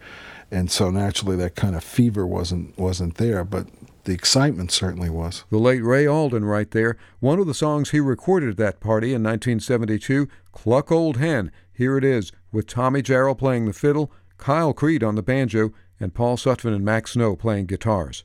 And 0.50 0.70
so 0.70 0.90
naturally 0.90 1.36
that 1.36 1.54
kind 1.54 1.76
of 1.76 1.84
fever 1.84 2.26
wasn't 2.26 2.76
wasn't 2.78 3.16
there, 3.16 3.44
but 3.44 3.66
the 4.04 4.12
excitement 4.12 4.72
certainly 4.72 5.10
was. 5.10 5.44
The 5.50 5.58
late 5.58 5.84
Ray 5.84 6.06
Alden, 6.06 6.44
right 6.44 6.70
there, 6.70 6.96
one 7.20 7.38
of 7.38 7.46
the 7.46 7.54
songs 7.54 7.90
he 7.90 8.00
recorded 8.00 8.50
at 8.50 8.56
that 8.56 8.80
party 8.80 9.08
in 9.08 9.22
1972, 9.22 10.28
Cluck 10.52 10.90
Old 10.90 11.18
Hen. 11.18 11.52
Here 11.72 11.96
it 11.96 12.04
is, 12.04 12.32
with 12.50 12.66
Tommy 12.66 13.02
Jarrell 13.02 13.38
playing 13.38 13.66
the 13.66 13.72
fiddle, 13.72 14.10
Kyle 14.38 14.72
Creed 14.72 15.02
on 15.02 15.14
the 15.14 15.22
banjo, 15.22 15.72
and 15.98 16.14
Paul 16.14 16.36
Sutphin 16.36 16.74
and 16.74 16.84
Mac 16.84 17.06
Snow 17.06 17.36
playing 17.36 17.66
guitars. 17.66 18.24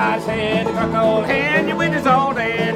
I 0.00 0.20
said, 0.20 0.66
cook 0.66 0.94
old 0.94 1.26
hen, 1.26 1.66
your 1.66 1.76
winter's 1.76 2.06
all 2.06 2.32
dead. 2.32 2.74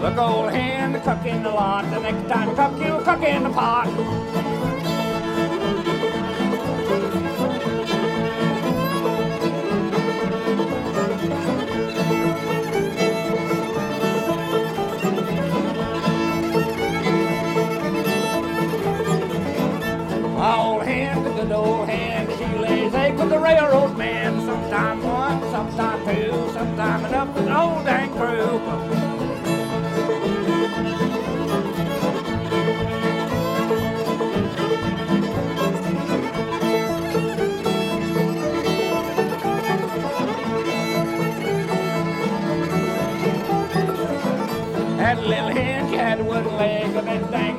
Look, 0.00 0.16
old 0.16 0.50
the 0.92 1.00
cook 1.00 1.26
in 1.26 1.42
the 1.42 1.50
lot. 1.50 1.84
The 1.90 2.00
next 2.00 2.28
time 2.32 2.56
cook, 2.56 2.80
you 2.80 3.04
cook 3.04 3.22
in 3.22 3.42
the 3.42 3.50
pot. 3.50 4.17
Railroad 23.48 23.96
man. 23.96 24.40
Sometime 24.42 25.02
one, 25.02 25.40
sometime 25.50 26.00
two, 26.04 26.30
sometime 26.52 27.04
enough 27.06 27.34
with 27.34 27.46
the 27.46 27.58
old 27.58 27.84
dang 27.84 28.10
crew. 28.12 28.60
A 45.00 45.14
little 45.20 45.48
hen, 45.48 45.90
she 45.90 45.96
had 45.96 46.20
a 46.20 46.24
wooden 46.24 46.54
leg, 46.56 46.92
but 46.92 47.04
that 47.06 47.30
dang 47.30 47.57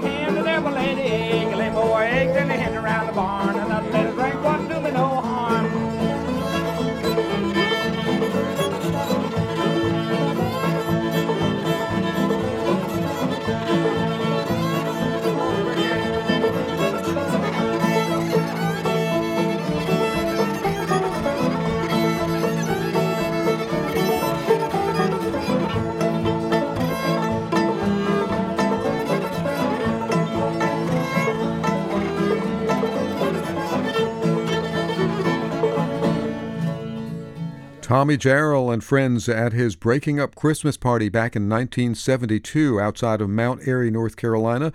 Tommy 37.90 38.20
Jarrell 38.20 38.72
and 38.72 38.84
friends 38.84 39.28
at 39.28 39.52
his 39.52 39.76
breaking 39.76 40.20
up 40.20 40.36
Christmas 40.36 40.78
party 40.78 41.10
back 41.10 41.36
in 41.36 41.50
1972 41.50 42.80
outside 42.80 43.20
of 43.20 43.32
Mount 43.32 43.68
Airy, 43.68 43.90
North 43.90 44.16
Carolina, 44.16 44.72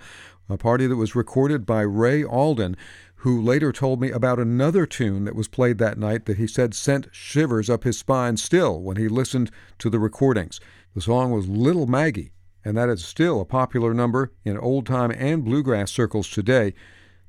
a 0.49 0.57
party 0.57 0.85
that 0.85 0.97
was 0.97 1.15
recorded 1.15 1.65
by 1.65 1.79
Ray 1.79 2.25
Alden, 2.25 2.75
who 3.19 3.41
later 3.41 3.71
told 3.71 4.01
me 4.01 4.11
about 4.11 4.37
another 4.37 4.85
tune 4.85 5.23
that 5.23 5.33
was 5.33 5.47
played 5.47 5.77
that 5.77 5.97
night 5.97 6.25
that 6.25 6.35
he 6.35 6.45
said 6.45 6.73
sent 6.73 7.07
shivers 7.13 7.69
up 7.69 7.85
his 7.85 7.97
spine 7.97 8.35
still 8.35 8.81
when 8.81 8.97
he 8.97 9.07
listened 9.07 9.49
to 9.79 9.89
the 9.89 9.97
recordings. 9.97 10.59
The 10.93 10.99
song 10.99 11.31
was 11.31 11.47
Little 11.47 11.87
Maggie, 11.87 12.33
and 12.65 12.75
that 12.75 12.89
is 12.89 13.05
still 13.05 13.39
a 13.39 13.45
popular 13.45 13.93
number 13.93 14.33
in 14.43 14.57
old 14.57 14.85
time 14.85 15.11
and 15.11 15.45
bluegrass 15.45 15.89
circles 15.89 16.29
today. 16.29 16.73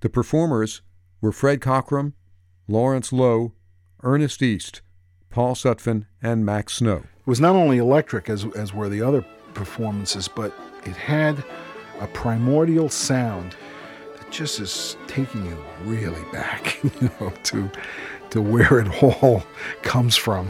The 0.00 0.08
performers 0.08 0.82
were 1.20 1.30
Fred 1.30 1.60
Cockerham, 1.60 2.14
Lawrence 2.66 3.12
Lowe, 3.12 3.52
Ernest 4.02 4.42
East, 4.42 4.82
Paul 5.36 5.54
Sutphin, 5.54 6.06
and 6.22 6.46
Mac 6.46 6.70
Snow. 6.70 6.96
It 6.96 7.26
was 7.26 7.42
not 7.42 7.54
only 7.54 7.76
electric 7.76 8.30
as, 8.30 8.46
as 8.56 8.72
were 8.72 8.88
the 8.88 9.02
other 9.02 9.20
performances, 9.52 10.28
but 10.28 10.50
it 10.86 10.96
had 10.96 11.44
a 12.00 12.06
primordial 12.06 12.88
sound 12.88 13.54
that 14.16 14.30
just 14.30 14.60
is 14.60 14.96
taking 15.08 15.44
you 15.44 15.62
really 15.84 16.24
back, 16.32 16.82
you 17.02 17.10
know, 17.20 17.34
to 17.42 17.70
to 18.30 18.40
where 18.40 18.78
it 18.78 19.02
all 19.02 19.44
comes 19.82 20.16
from. 20.16 20.48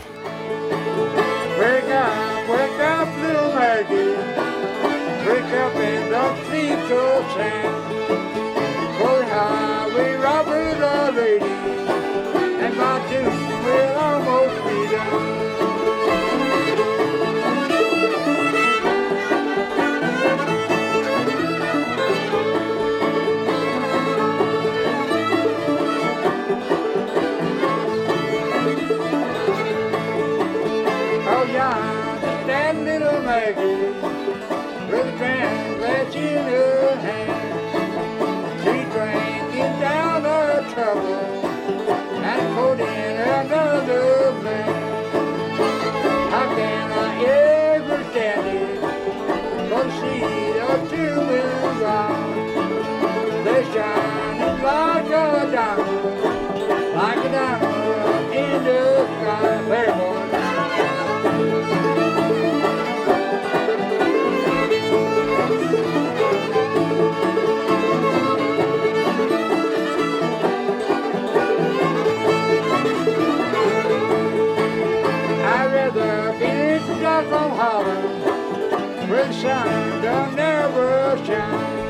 Holland, 79.48 80.02
where 80.02 80.02
the 80.02 80.30
never 80.36 81.24
shine. 81.24 81.85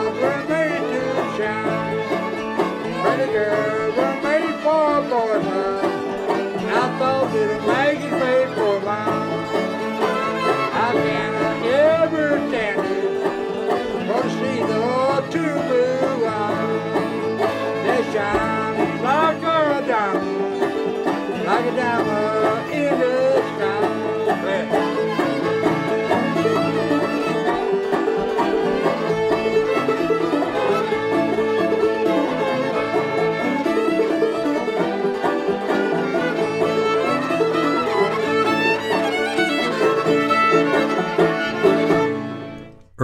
Stars 0.00 0.48
were 0.48 0.59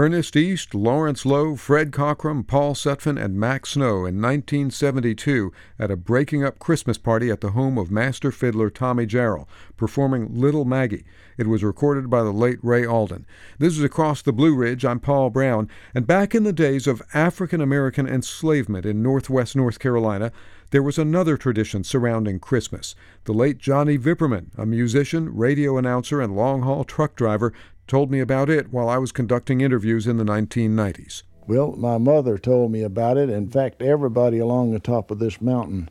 Ernest 0.07 0.37
East, 0.37 0.73
Lawrence 0.73 1.27
Lowe, 1.27 1.57
Fred 1.57 1.90
Cockerham, 1.90 2.45
Paul 2.45 2.75
Sutphin, 2.77 3.21
and 3.21 3.35
Mac 3.35 3.66
Snow 3.66 4.07
in 4.07 4.23
1972 4.23 5.53
at 5.81 5.90
a 5.90 5.97
breaking 5.97 6.45
up 6.45 6.61
Christmas 6.61 6.97
party 6.97 7.29
at 7.29 7.40
the 7.40 7.51
home 7.51 7.77
of 7.77 7.90
master 7.90 8.31
fiddler 8.31 8.71
Tommy 8.71 9.05
Jarrell, 9.05 9.49
performing 9.77 10.33
Little 10.33 10.64
Maggie. 10.64 11.05
It 11.37 11.49
was 11.49 11.64
recorded 11.64 12.09
by 12.09 12.23
the 12.23 12.33
late 12.33 12.61
Ray 12.62 12.87
Alden. 12.87 13.27
This 13.59 13.77
is 13.77 13.83
Across 13.83 14.23
the 14.23 14.33
Blue 14.33 14.54
Ridge. 14.54 14.85
I'm 14.85 15.00
Paul 15.00 15.29
Brown. 15.31 15.69
And 15.92 16.07
back 16.07 16.37
in 16.37 16.44
the 16.44 16.52
days 16.52 16.87
of 16.87 17.02
African 17.13 17.61
American 17.61 18.07
enslavement 18.07 18.87
in 18.87 19.02
northwest 19.02 19.57
North 19.57 19.81
Carolina, 19.81 20.31
there 20.71 20.83
was 20.83 20.98
another 20.98 21.37
tradition 21.37 21.85
surrounding 21.85 22.40
Christmas. 22.40 22.94
The 23.25 23.33
late 23.33 23.59
Johnny 23.59 23.98
Vipperman, 23.98 24.50
a 24.59 24.67
musician, 24.67 25.35
radio 25.35 25.79
announcer, 25.79 26.21
and 26.21 26.35
long 26.35 26.63
haul 26.63 26.85
truck 26.85 27.15
driver, 27.15 27.52
told 27.87 28.10
me 28.10 28.20
about 28.20 28.50
it 28.50 28.72
while 28.72 28.88
I 28.88 28.98
was 28.98 29.12
conducting 29.12 29.60
interviews 29.60 30.06
in 30.06 30.16
the 30.16 30.24
1990s. 30.24 31.22
Well, 31.46 31.72
my 31.72 31.98
mother 31.98 32.38
told 32.38 32.72
me 32.72 32.82
about 32.82 33.16
it. 33.16 33.30
In 33.30 33.48
fact, 33.48 33.80
everybody 33.80 34.38
along 34.38 34.72
the 34.72 34.80
top 34.80 35.10
of 35.10 35.18
this 35.18 35.40
mountain 35.40 35.88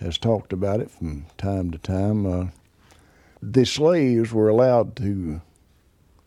has 0.00 0.18
talked 0.18 0.52
about 0.52 0.80
it 0.80 0.90
from 0.90 1.26
time 1.38 1.70
to 1.70 1.78
time. 1.78 2.26
Uh, 2.26 2.46
the 3.40 3.64
slaves 3.64 4.32
were 4.32 4.48
allowed 4.48 4.96
to 4.96 5.40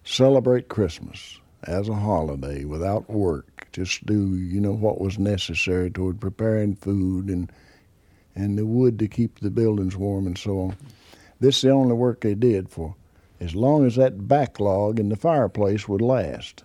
celebrate 0.04 0.70
Christmas 0.70 1.40
as 1.64 1.90
a 1.90 1.96
holiday 1.96 2.64
without 2.64 3.10
work, 3.10 3.68
just 3.72 4.06
do, 4.06 4.36
you 4.36 4.62
know, 4.62 4.72
what 4.72 5.02
was 5.02 5.20
necessary 5.20 5.92
toward 5.92 6.20
preparing 6.20 6.76
food 6.76 7.30
and 7.30 7.52
and 8.36 8.58
the 8.58 8.66
wood 8.66 8.98
to 9.00 9.08
keep 9.08 9.40
the 9.40 9.50
buildings 9.50 9.98
warm 9.98 10.26
and 10.26 10.38
so 10.38 10.62
on. 10.62 10.76
This 11.42 11.58
is 11.58 11.62
the 11.64 11.72
only 11.72 11.96
work 11.96 12.22
they 12.22 12.36
did 12.36 12.70
for 12.70 12.96
as 13.40 13.56
long 13.56 13.86
as 13.86 13.96
that 13.96 14.28
backlog 14.28 15.00
in 15.00 15.10
the 15.10 15.16
fireplace 15.16 15.88
would 15.88 16.02
last. 16.02 16.64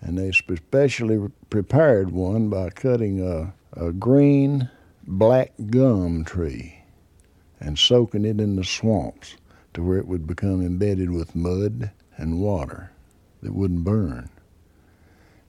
And 0.00 0.18
they 0.18 0.32
specially 0.32 1.30
prepared 1.50 2.10
one 2.10 2.48
by 2.48 2.70
cutting 2.70 3.20
a, 3.20 3.52
a 3.72 3.92
green 3.92 4.70
black 5.06 5.52
gum 5.70 6.24
tree 6.24 6.82
and 7.58 7.78
soaking 7.78 8.24
it 8.24 8.40
in 8.40 8.56
the 8.56 8.64
swamps 8.64 9.36
to 9.74 9.82
where 9.82 9.98
it 9.98 10.06
would 10.06 10.26
become 10.26 10.64
embedded 10.64 11.10
with 11.10 11.34
mud 11.34 11.90
and 12.16 12.40
water 12.40 12.90
that 13.42 13.52
wouldn't 13.52 13.84
burn. 13.84 14.28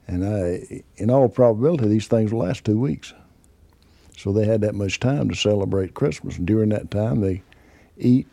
And 0.06 0.24
I, 0.24 0.82
in 0.96 1.10
all 1.10 1.28
probability, 1.28 1.88
these 1.88 2.08
things 2.08 2.32
will 2.32 2.40
last 2.40 2.64
two 2.64 2.78
weeks. 2.78 3.14
So 4.16 4.32
they 4.32 4.44
had 4.44 4.60
that 4.60 4.74
much 4.74 5.00
time 5.00 5.30
to 5.30 5.34
celebrate 5.34 5.94
Christmas. 5.94 6.36
And 6.36 6.46
during 6.46 6.68
that 6.70 6.90
time, 6.90 7.20
they 7.20 7.42
eat, 7.96 8.26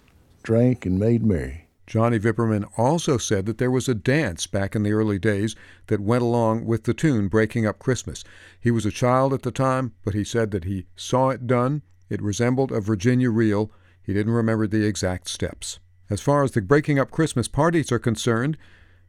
drank, 0.43 0.85
and 0.85 0.99
made 0.99 1.23
merry. 1.23 1.68
Johnny 1.89 2.19
Vipperman 2.19 2.69
also 2.77 3.17
said 3.17 3.47
that 3.47 3.57
there 3.57 3.71
was 3.71 3.89
a 3.89 3.95
dance 3.95 4.45
back 4.45 4.75
in 4.75 4.83
the 4.83 4.91
early 4.91 5.17
days 5.17 5.55
that 5.87 5.99
went 5.99 6.21
along 6.21 6.65
with 6.65 6.83
the 6.83 6.93
tune 6.93 7.27
Breaking 7.27 7.65
Up 7.65 7.79
Christmas. 7.79 8.23
He 8.59 8.69
was 8.69 8.85
a 8.85 8.91
child 8.91 9.33
at 9.33 9.41
the 9.41 9.49
time, 9.49 9.93
but 10.05 10.13
he 10.13 10.23
said 10.23 10.51
that 10.51 10.65
he 10.65 10.85
saw 10.95 11.29
it 11.29 11.47
done. 11.47 11.81
It 12.07 12.21
resembled 12.21 12.71
a 12.71 12.79
Virginia 12.79 13.31
reel. 13.31 13.71
He 14.03 14.13
didn't 14.13 14.33
remember 14.33 14.67
the 14.67 14.85
exact 14.85 15.29
steps. 15.29 15.79
As 16.11 16.21
far 16.21 16.43
as 16.43 16.51
the 16.51 16.61
Breaking 16.61 16.99
Up 16.99 17.09
Christmas 17.09 17.47
parties 17.47 17.91
are 17.91 17.97
concerned, 17.97 18.55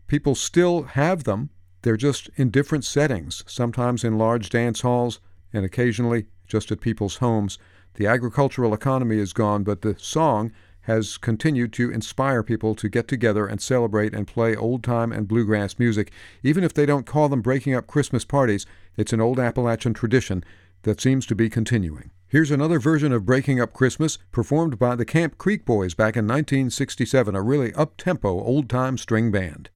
people 0.07 0.35
still 0.35 0.85
have 0.85 1.25
them. 1.25 1.51
They're 1.83 1.99
just 1.99 2.31
in 2.37 2.49
different 2.49 2.87
settings, 2.87 3.45
sometimes 3.47 4.05
in 4.05 4.17
large 4.17 4.49
dance 4.49 4.81
halls 4.81 5.21
and 5.53 5.67
occasionally 5.67 6.29
just 6.47 6.73
at 6.73 6.81
people's 6.81 7.17
homes. 7.17 7.59
The 7.95 8.07
agricultural 8.07 8.73
economy 8.73 9.19
is 9.19 9.35
gone, 9.35 9.65
but 9.65 9.83
the 9.83 9.97
song 9.99 10.53
has 10.83 11.17
continued 11.17 11.73
to 11.75 11.91
inspire 11.91 12.43
people 12.43 12.75
to 12.75 12.89
get 12.89 13.09
together 13.09 13.47
and 13.47 13.61
celebrate 13.61 14.15
and 14.15 14.27
play 14.27 14.57
old 14.57 14.83
time 14.83 15.13
and 15.13 15.29
bluegrass 15.29 15.79
music. 15.79 16.11
Even 16.43 16.65
if 16.65 16.75
they 16.75 16.87
don't 16.87 17.07
call 17.07 17.29
them 17.29 17.43
breaking 17.43 17.75
up 17.75 17.87
Christmas 17.87 18.25
parties, 18.25 18.67
it's 18.97 19.13
an 19.13 19.21
old 19.21 19.39
Appalachian 19.39 19.95
tradition 19.95 20.45
that 20.83 21.01
seems 21.01 21.27
to 21.27 21.35
be 21.35 21.51
continuing. 21.51 22.11
Here's 22.29 22.51
another 22.51 22.79
version 22.79 23.13
of 23.13 23.27
Breaking 23.27 23.61
Up 23.61 23.73
Christmas 23.73 24.19
performed 24.31 24.79
by 24.79 24.95
the 24.95 25.05
Camp 25.05 25.37
Creek 25.37 25.65
Boys 25.65 25.95
back 25.95 26.17
in 26.17 26.27
1967, 26.27 27.35
a 27.35 27.43
really 27.43 27.75
up 27.75 27.97
tempo 27.97 28.41
old 28.41 28.69
time 28.69 28.97
string 28.97 29.31
band. 29.33 29.69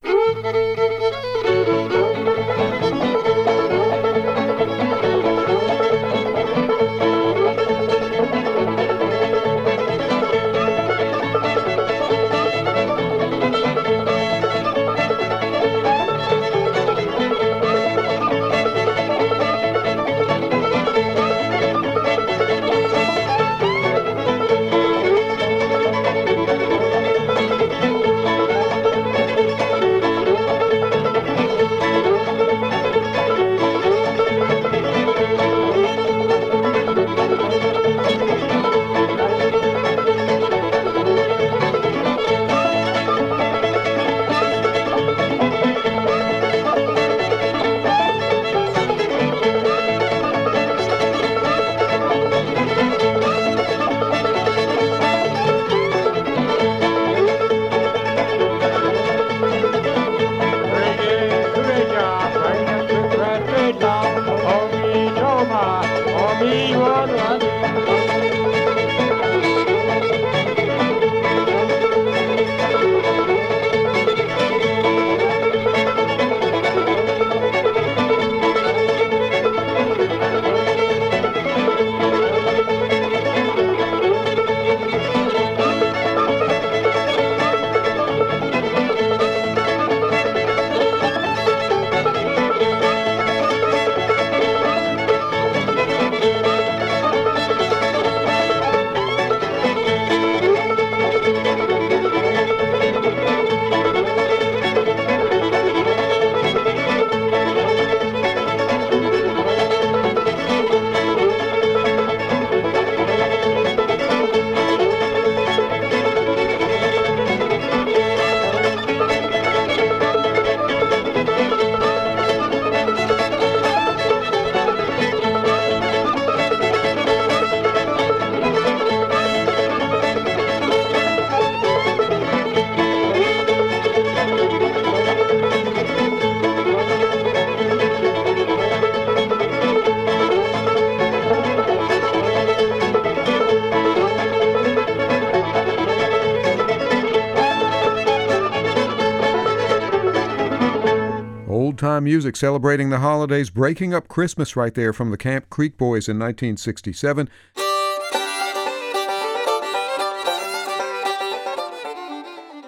Music 152.34 152.40
celebrating 152.40 152.90
the 152.90 152.98
holidays, 152.98 153.50
breaking 153.50 153.94
up 153.94 154.08
Christmas 154.08 154.56
right 154.56 154.74
there 154.74 154.92
from 154.92 155.10
the 155.10 155.16
Camp 155.16 155.48
Creek 155.50 155.76
Boys 155.78 156.08
in 156.08 156.18
1967. 156.18 157.28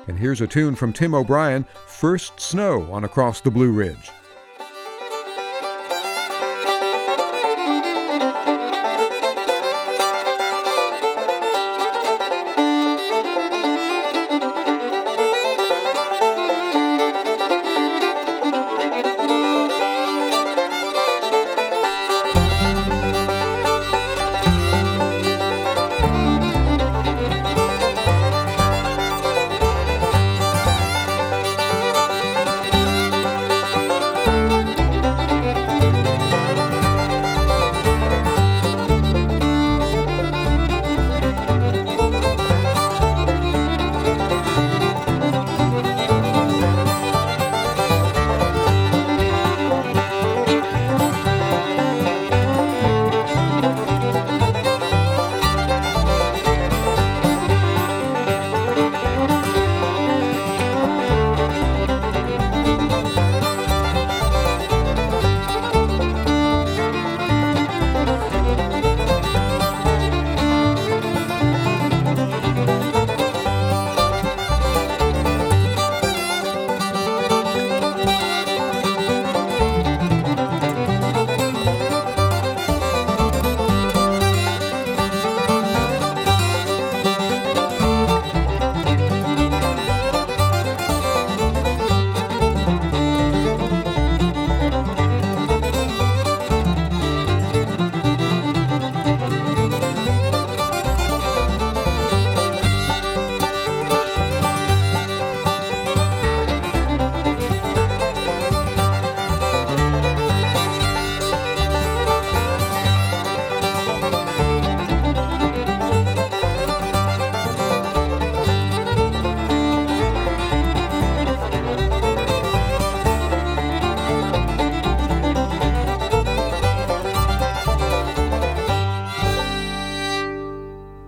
And 0.08 0.18
here's 0.18 0.40
a 0.40 0.46
tune 0.46 0.76
from 0.76 0.92
Tim 0.92 1.14
O'Brien, 1.14 1.66
First 1.88 2.38
Snow 2.40 2.88
on 2.92 3.04
Across 3.04 3.40
the 3.40 3.50
Blue 3.50 3.72
Ridge. 3.72 4.10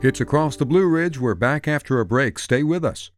It's 0.09 0.23
Across 0.23 0.57
the 0.57 0.65
Blue 0.65 0.87
Ridge. 0.87 1.21
We're 1.21 1.35
back 1.35 1.69
after 1.69 2.01
a 2.01 2.07
break. 2.07 2.39
Stay 2.39 2.63
with 2.63 2.83
us. 2.83 3.11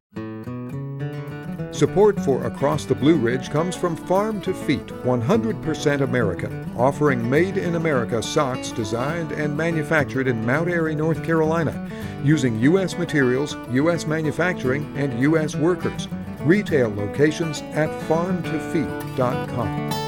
Support 1.70 2.18
for 2.18 2.44
Across 2.44 2.86
the 2.86 2.96
Blue 2.96 3.14
Ridge 3.14 3.48
comes 3.48 3.76
from 3.76 3.94
Farm 3.94 4.40
to 4.40 4.52
Feet, 4.52 4.88
100% 4.88 6.00
American, 6.00 6.68
offering 6.76 7.30
made 7.30 7.58
in 7.58 7.76
America 7.76 8.20
socks 8.20 8.72
designed 8.72 9.30
and 9.30 9.56
manufactured 9.56 10.26
in 10.26 10.44
Mount 10.44 10.68
Airy, 10.68 10.96
North 10.96 11.22
Carolina, 11.22 11.88
using 12.24 12.58
U.S. 12.58 12.98
materials, 12.98 13.56
U.S. 13.70 14.08
manufacturing, 14.08 14.92
and 14.96 15.16
U.S. 15.20 15.54
workers. 15.54 16.08
Retail 16.40 16.92
locations 16.92 17.62
at 17.62 17.88
farmtofeet.com. 18.08 19.99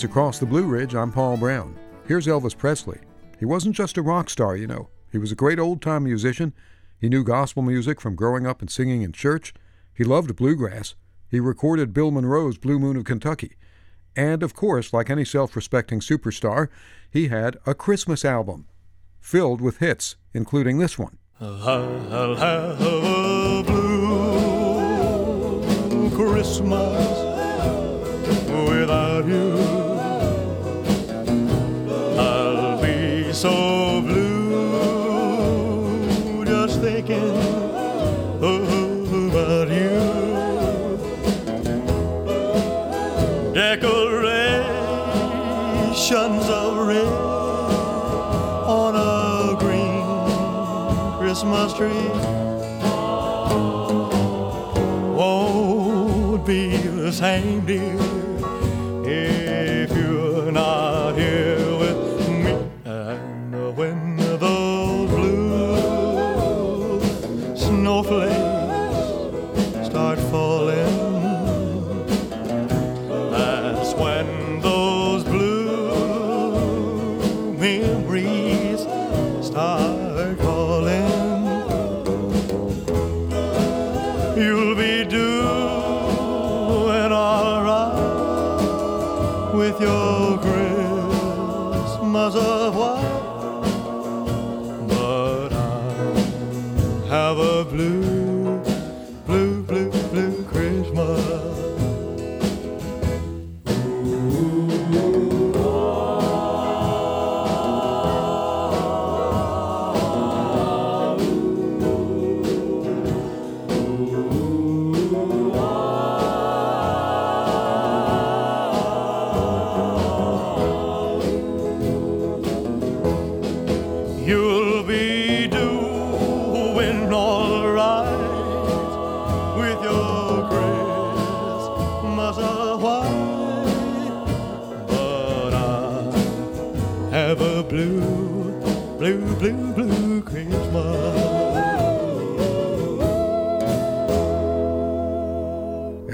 It's 0.00 0.04
Across 0.06 0.38
the 0.38 0.46
Blue 0.46 0.64
Ridge. 0.64 0.94
I'm 0.94 1.12
Paul 1.12 1.36
Brown. 1.36 1.78
Here's 2.06 2.26
Elvis 2.26 2.56
Presley. 2.56 3.00
He 3.38 3.44
wasn't 3.44 3.76
just 3.76 3.98
a 3.98 4.02
rock 4.02 4.30
star, 4.30 4.56
you 4.56 4.66
know. 4.66 4.88
He 5.12 5.18
was 5.18 5.30
a 5.30 5.34
great 5.34 5.58
old 5.58 5.82
time 5.82 6.04
musician. 6.04 6.54
He 6.98 7.10
knew 7.10 7.22
gospel 7.22 7.62
music 7.62 8.00
from 8.00 8.16
growing 8.16 8.46
up 8.46 8.62
and 8.62 8.70
singing 8.70 9.02
in 9.02 9.12
church. 9.12 9.52
He 9.92 10.02
loved 10.02 10.34
bluegrass. 10.36 10.94
He 11.28 11.38
recorded 11.38 11.92
Bill 11.92 12.10
Monroe's 12.10 12.56
Blue 12.56 12.78
Moon 12.78 12.96
of 12.96 13.04
Kentucky. 13.04 13.56
And 14.16 14.42
of 14.42 14.54
course, 14.54 14.94
like 14.94 15.10
any 15.10 15.26
self 15.26 15.54
respecting 15.54 16.00
superstar, 16.00 16.70
he 17.10 17.28
had 17.28 17.58
a 17.66 17.74
Christmas 17.74 18.24
album 18.24 18.68
filled 19.20 19.60
with 19.60 19.80
hits, 19.80 20.16
including 20.32 20.78
this 20.78 20.98
one. 20.98 21.18
I'll 21.38 22.36
have 22.36 22.80
a 22.80 23.64
blue 25.90 26.10
Christmas 26.16 27.20
without 28.66 29.26
you. 29.26 29.79
So 33.40 34.02
blue 34.02 35.24
just 36.44 36.80
thinking 36.82 37.36
about 38.36 39.68
you. 39.70 39.96
Decorations 43.54 44.60
of 46.50 46.86
red 46.86 47.06
on 48.68 48.94
a 48.94 49.56
green 49.58 50.04
Christmas 51.18 51.72
tree 51.72 52.10
won't 55.16 56.44
be 56.44 56.76
the 56.76 57.10
same, 57.10 57.64
dear, 57.64 57.96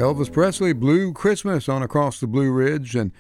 Elvis 0.07 0.32
Presley, 0.32 0.72
Blue 0.72 1.12
Christmas 1.12 1.68
on 1.68 1.82
Across 1.82 2.20
the 2.20 2.28
Blue 2.28 2.52
Ridge, 2.52 2.94
and 2.94 3.11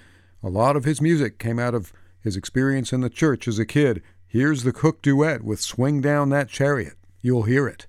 a 0.40 0.48
lot 0.48 0.76
of 0.76 0.84
his 0.84 1.00
music 1.00 1.36
came 1.36 1.58
out 1.58 1.74
of 1.74 1.92
his 2.20 2.36
experience 2.36 2.92
in 2.92 3.00
the 3.00 3.10
church 3.10 3.48
as 3.48 3.58
a 3.58 3.66
kid. 3.66 4.04
Here's 4.24 4.62
the 4.62 4.72
Cook 4.72 5.02
duet 5.02 5.42
with 5.42 5.60
Swing 5.60 6.00
Down 6.00 6.28
That 6.28 6.48
Chariot. 6.48 6.94
You'll 7.20 7.42
hear 7.42 7.66
it. 7.66 7.88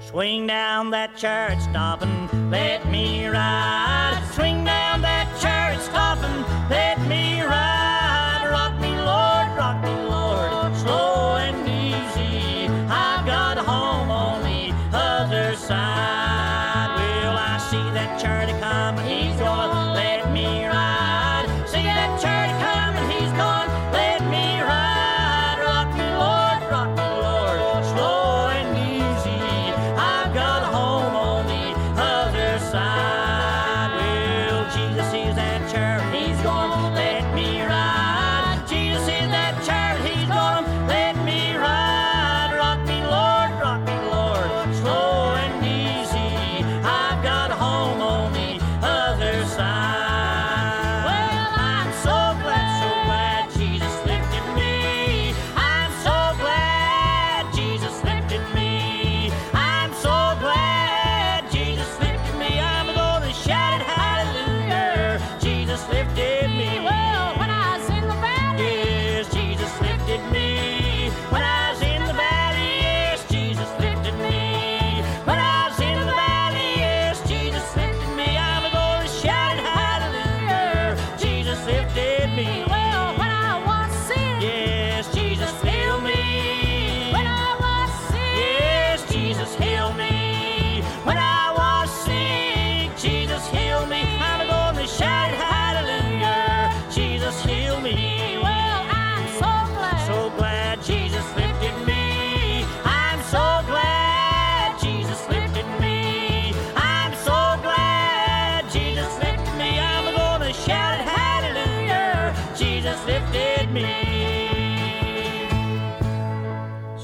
Swing 0.00 0.48
down 0.48 0.90
that 0.90 1.16
chariot 1.16 1.62
stop 1.62 2.02
and 2.02 2.50
let 2.50 2.84
me 2.90 3.28
ride. 3.28 4.20
Swing 4.32 4.64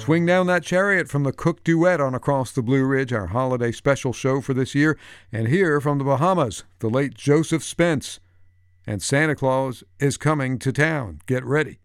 Swing 0.04 0.26
Down 0.26 0.46
That 0.48 0.62
Chariot 0.62 1.08
from 1.08 1.22
the 1.22 1.32
Cook 1.32 1.64
Duet 1.64 1.98
on 1.98 2.14
Across 2.14 2.52
the 2.52 2.60
Blue 2.60 2.84
Ridge, 2.84 3.10
our 3.10 3.28
holiday 3.28 3.72
special 3.72 4.12
show 4.12 4.42
for 4.42 4.52
this 4.52 4.74
year. 4.74 4.98
And 5.32 5.48
here 5.48 5.80
from 5.80 5.96
the 5.96 6.04
Bahamas, 6.04 6.62
the 6.80 6.90
late 6.90 7.14
Joseph 7.14 7.64
Spence. 7.64 8.20
And 8.86 9.00
Santa 9.00 9.34
Claus 9.34 9.82
is 9.98 10.18
coming 10.18 10.58
to 10.58 10.74
town. 10.74 11.20
Get 11.24 11.42
ready. 11.42 11.78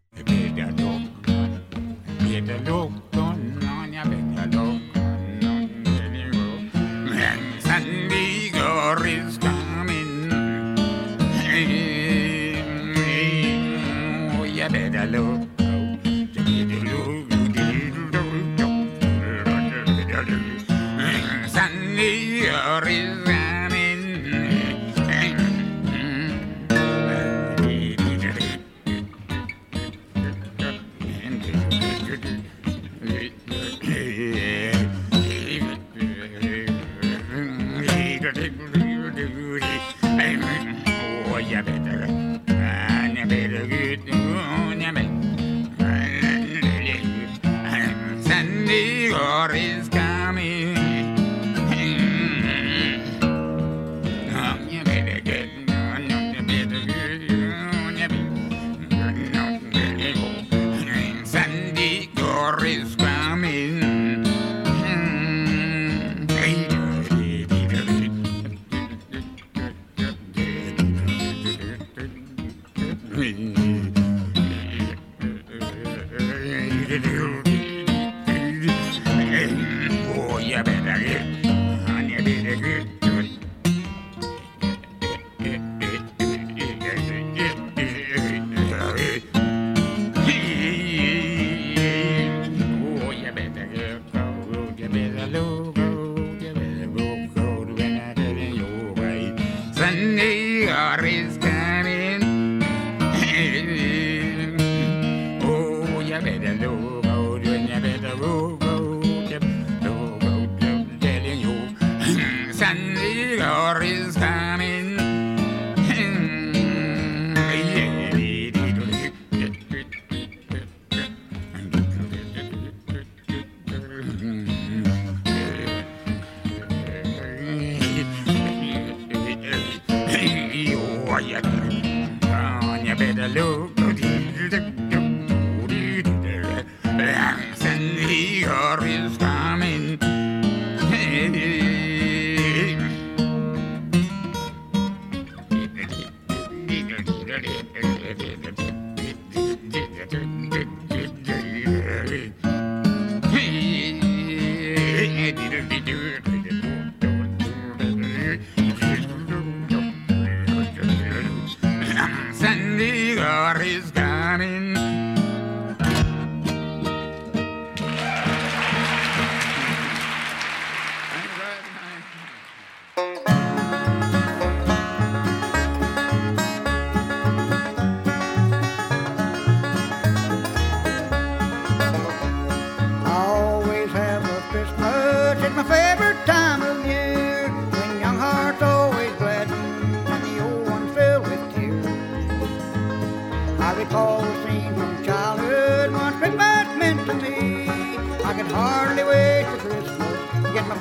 Oh, 76.92 77.79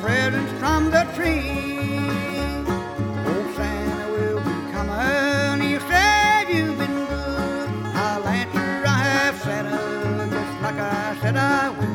presents 0.01 0.53
from 0.61 0.91
the 0.91 1.05
tree. 1.15 1.67
Santa 3.57 4.07
will 4.13 4.41
be 4.41 4.73
coming. 4.73 5.81
Said 5.89 6.49
you've 6.49 6.79
been 6.79 6.95
good. 7.07 7.69
I'll 7.95 8.27
answer 8.27 8.85
I 8.87 8.99
have 9.11 9.41
Santa 9.41 10.29
just 10.31 10.63
like 10.63 10.79
I 10.79 11.17
said 11.21 11.37
I 11.37 11.71
would. 11.71 11.89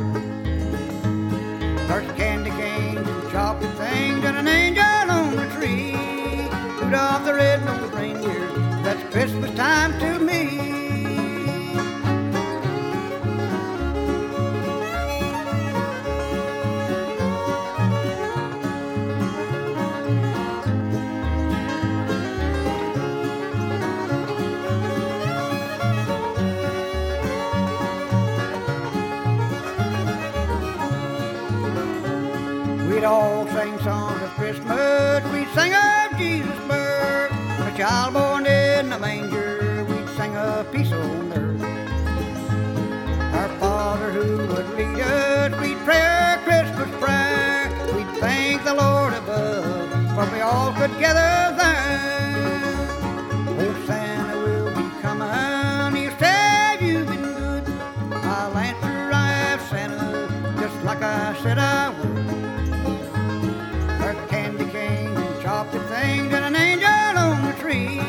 There's 1.88 2.12
candy 2.18 2.52
canes 2.52 3.08
and 3.08 3.32
chocolate 3.32 3.76
things 3.78 4.24
and 4.26 4.38
an 4.38 4.48
angel 4.48 4.84
on 4.84 5.36
the 5.36 5.48
tree. 5.56 5.96
Rudolph 6.82 7.26
the 7.26 7.34
red-nosed 7.34 7.94
reindeer, 7.94 8.48
that's 8.84 9.04
Christmas 9.14 9.52
time 9.56 9.98
to 10.00 10.20
me. 10.20 10.73
Could 50.88 51.00
gather 51.00 51.56
there. 51.56 52.76
Oh, 53.48 53.84
Santa 53.88 54.38
will 54.38 54.70
be 54.76 54.90
coming. 55.02 56.04
You 56.04 56.12
said 56.20 56.82
you've 56.82 57.08
been 57.08 57.22
good. 57.22 57.64
I'll 58.12 58.58
answer 58.58 59.12
I 59.14 59.58
Santa, 59.70 60.28
just 60.60 60.84
like 60.84 61.02
I 61.02 61.42
said 61.42 61.58
I 61.58 61.90
would. 61.90 62.24
Candy 64.28 64.66
canes 64.66 65.18
and 65.18 65.86
things 65.94 66.34
and 66.34 66.46
an 66.50 66.56
angel 66.58 67.18
on 67.28 67.46
the 67.46 67.54
tree. 67.62 68.02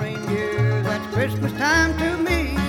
Reindeer, 0.00 0.82
that's 0.82 1.06
Christmas 1.14 1.52
time 1.52 1.96
to 1.98 2.16
me. 2.16 2.61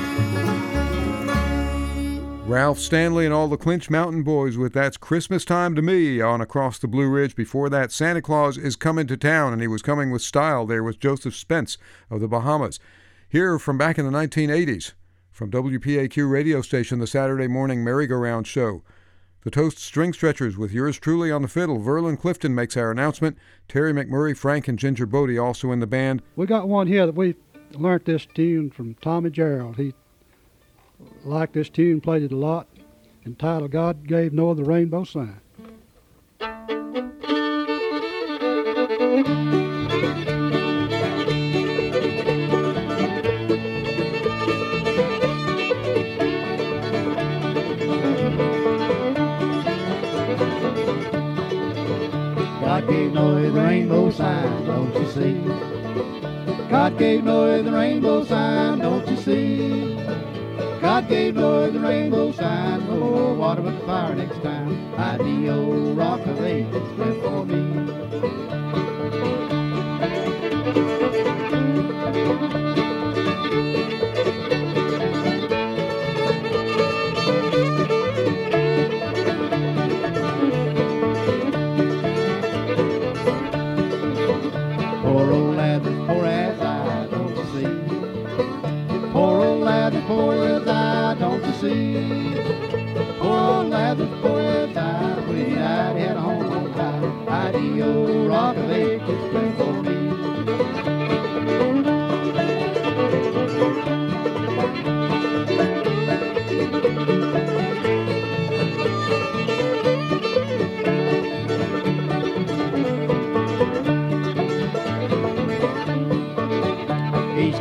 Ralph 2.53 2.77
Stanley 2.77 3.25
and 3.25 3.33
all 3.33 3.47
the 3.47 3.57
Clinch 3.57 3.89
Mountain 3.89 4.21
Boys 4.21 4.57
with 4.57 4.73
That's 4.73 4.95
Christmas 4.95 5.43
Time 5.43 5.73
to 5.73 5.81
Me 5.81 6.21
on 6.21 6.39
Across 6.39 6.77
the 6.77 6.87
Blue 6.87 7.09
Ridge. 7.09 7.35
Before 7.35 7.67
that, 7.67 7.91
Santa 7.91 8.21
Claus 8.21 8.59
is 8.59 8.75
coming 8.75 9.07
to 9.07 9.17
town, 9.17 9.53
and 9.53 9.61
he 9.63 9.67
was 9.67 9.81
coming 9.81 10.11
with 10.11 10.21
style 10.21 10.67
there 10.67 10.83
with 10.83 10.99
Joseph 10.99 11.35
Spence 11.35 11.79
of 12.11 12.19
the 12.19 12.27
Bahamas. 12.27 12.79
Here 13.27 13.57
from 13.57 13.79
back 13.79 13.97
in 13.97 14.05
the 14.05 14.11
1980s, 14.15 14.93
from 15.31 15.49
WPAQ 15.49 16.29
radio 16.29 16.61
station, 16.61 16.99
the 16.99 17.07
Saturday 17.07 17.47
morning 17.47 17.83
merry-go-round 17.83 18.45
show. 18.45 18.83
The 19.43 19.49
Toast 19.49 19.79
String 19.79 20.13
Stretchers 20.13 20.55
with 20.55 20.71
yours 20.71 20.99
truly 20.99 21.31
on 21.31 21.41
the 21.41 21.47
fiddle. 21.47 21.79
Verlin 21.79 22.19
Clifton 22.19 22.53
makes 22.53 22.77
our 22.77 22.91
announcement. 22.91 23.35
Terry 23.67 23.93
McMurray, 23.93 24.37
Frank, 24.37 24.67
and 24.67 24.77
Ginger 24.77 25.07
Bodie 25.07 25.39
also 25.39 25.71
in 25.71 25.79
the 25.79 25.87
band. 25.87 26.21
We 26.35 26.45
got 26.45 26.67
one 26.69 26.85
here 26.85 27.07
that 27.07 27.15
we 27.15 27.33
learned 27.71 28.05
this 28.05 28.27
tune 28.27 28.69
from 28.69 28.93
Tommy 29.01 29.31
Jarrell. 29.31 29.75
He 29.75 29.95
liked 31.25 31.53
this 31.53 31.69
tune, 31.69 32.01
played 32.01 32.23
it 32.23 32.31
a 32.31 32.35
lot, 32.35 32.67
entitled 33.25 33.71
God 33.71 34.07
Gave 34.07 34.33
Noah 34.33 34.55
the 34.55 34.63
Rainbow 34.63 35.03
Sign. 35.03 35.39
God 52.73 52.87
gave 52.87 53.13
Noah 53.13 53.41
the 53.41 53.51
rainbow 53.51 54.09
sign, 54.09 54.65
don't 54.65 54.95
you 54.95 55.07
see? 55.11 56.69
God 56.69 56.97
gave 56.97 57.23
Noah 57.23 57.61
the 57.61 57.71
rainbow 57.71 58.23
sign, 58.23 58.79
don't 58.79 59.07
you 59.07 59.17
see? 59.17 59.95
God 60.83 61.07
gave 61.07 61.35
Noah 61.35 61.71
the 61.71 61.79
rainbow 61.79 62.33
sign, 62.33 62.85
no 62.87 62.97
more 62.97 63.35
water 63.35 63.61
but 63.61 63.85
fire 63.85 64.15
next 64.15 64.43
time. 64.43 64.93
I.D.O. 64.99 65.93
Rock 65.93 66.19
of 66.25 66.41
Ages 66.41 67.21
for 67.21 67.45
me. 67.45 68.52
East 97.73 97.81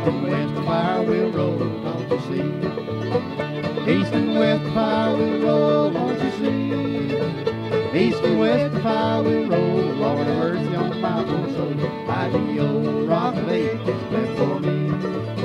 and 0.01 0.23
west 0.23 0.55
the 0.55 0.61
fire 0.63 1.03
will 1.03 1.31
roll, 1.31 1.57
don't 1.57 2.11
you 2.11 2.19
see? 2.27 2.43
East 3.91 4.13
and 4.13 4.37
west 4.37 4.63
the 4.63 4.71
fire 4.71 5.15
will 5.17 5.39
roll, 5.39 5.42
west 8.43 8.73
the 8.73 8.81
fire 8.81 9.23
will 9.23 9.47
roll, 9.47 9.93
Lord 10.01 10.27
have 10.27 10.37
mercy 10.37 10.75
on 10.75 11.01
my 11.01 11.23
poor 11.23 11.47
soul. 11.55 12.09
I.D.O. 12.09 13.05
Rock 13.05 13.35
of 13.35 13.49
Ages 13.49 14.01
left 14.11 14.37
for 14.37 14.59
me. 14.59 15.42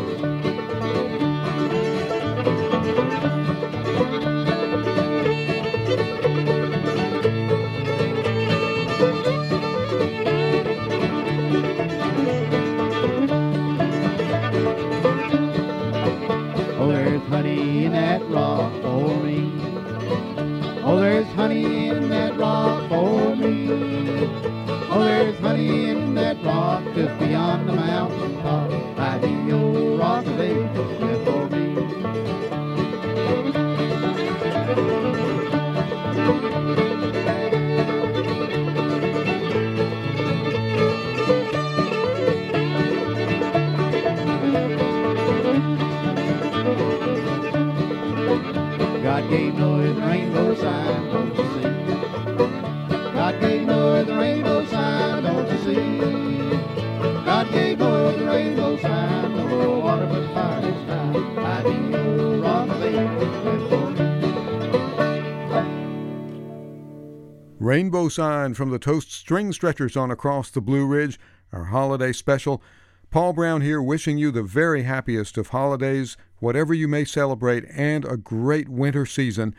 Rainbow 67.88 68.10
Sign 68.10 68.52
from 68.52 68.68
the 68.68 68.78
Toast 68.78 69.10
String 69.10 69.50
Stretchers 69.50 69.96
on 69.96 70.10
Across 70.10 70.50
the 70.50 70.60
Blue 70.60 70.84
Ridge, 70.84 71.18
our 71.54 71.64
holiday 71.64 72.12
special. 72.12 72.62
Paul 73.10 73.32
Brown 73.32 73.62
here 73.62 73.80
wishing 73.80 74.18
you 74.18 74.30
the 74.30 74.42
very 74.42 74.82
happiest 74.82 75.38
of 75.38 75.48
holidays, 75.48 76.18
whatever 76.38 76.74
you 76.74 76.86
may 76.86 77.06
celebrate, 77.06 77.64
and 77.70 78.04
a 78.04 78.18
great 78.18 78.68
winter 78.68 79.06
season. 79.06 79.54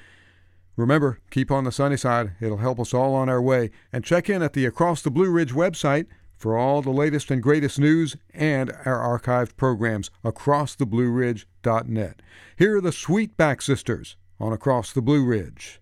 Remember, 0.76 1.18
keep 1.32 1.50
on 1.50 1.64
the 1.64 1.72
sunny 1.72 1.98
side. 1.98 2.34
It'll 2.40 2.58
help 2.58 2.80
us 2.80 2.94
all 2.94 3.16
on 3.16 3.30
our 3.30 3.42
way. 3.42 3.72
And 3.92 4.06
check 4.06 4.30
in 4.30 4.44
at 4.44 4.54
the 4.54 4.68
Across 4.68 5.02
the 5.02 5.10
Blue 5.10 5.32
Ridge 5.32 5.54
website 5.54 6.06
for 6.38 6.56
all 6.56 6.84
the 6.84 6.92
latest 6.92 7.32
and 7.32 7.42
greatest 7.42 7.80
news 7.80 8.16
and 8.32 8.72
our 8.86 9.20
archived 9.20 9.58
programs, 9.58 10.12
across 10.24 10.76
the 10.76 10.86
blue 10.86 11.10
acrosstheblueridge.net. 11.10 12.22
Here 12.56 12.78
are 12.78 12.82
the 12.82 12.92
Sweetback 12.92 13.64
Sisters 13.64 14.18
on 14.40 14.54
Across 14.54 14.94
the 14.94 15.02
Blue 15.02 15.26
Ridge. 15.26 15.82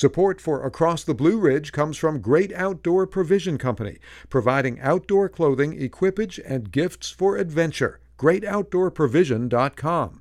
Support 0.00 0.40
for 0.40 0.64
Across 0.64 1.04
the 1.04 1.12
Blue 1.12 1.38
Ridge 1.38 1.72
comes 1.72 1.98
from 1.98 2.22
Great 2.22 2.54
Outdoor 2.54 3.06
Provision 3.06 3.58
Company, 3.58 3.98
providing 4.30 4.80
outdoor 4.80 5.28
clothing, 5.28 5.78
equipage, 5.78 6.40
and 6.42 6.72
gifts 6.72 7.10
for 7.10 7.36
adventure. 7.36 8.00
GreatOutdoorProvision.com. 8.16 10.19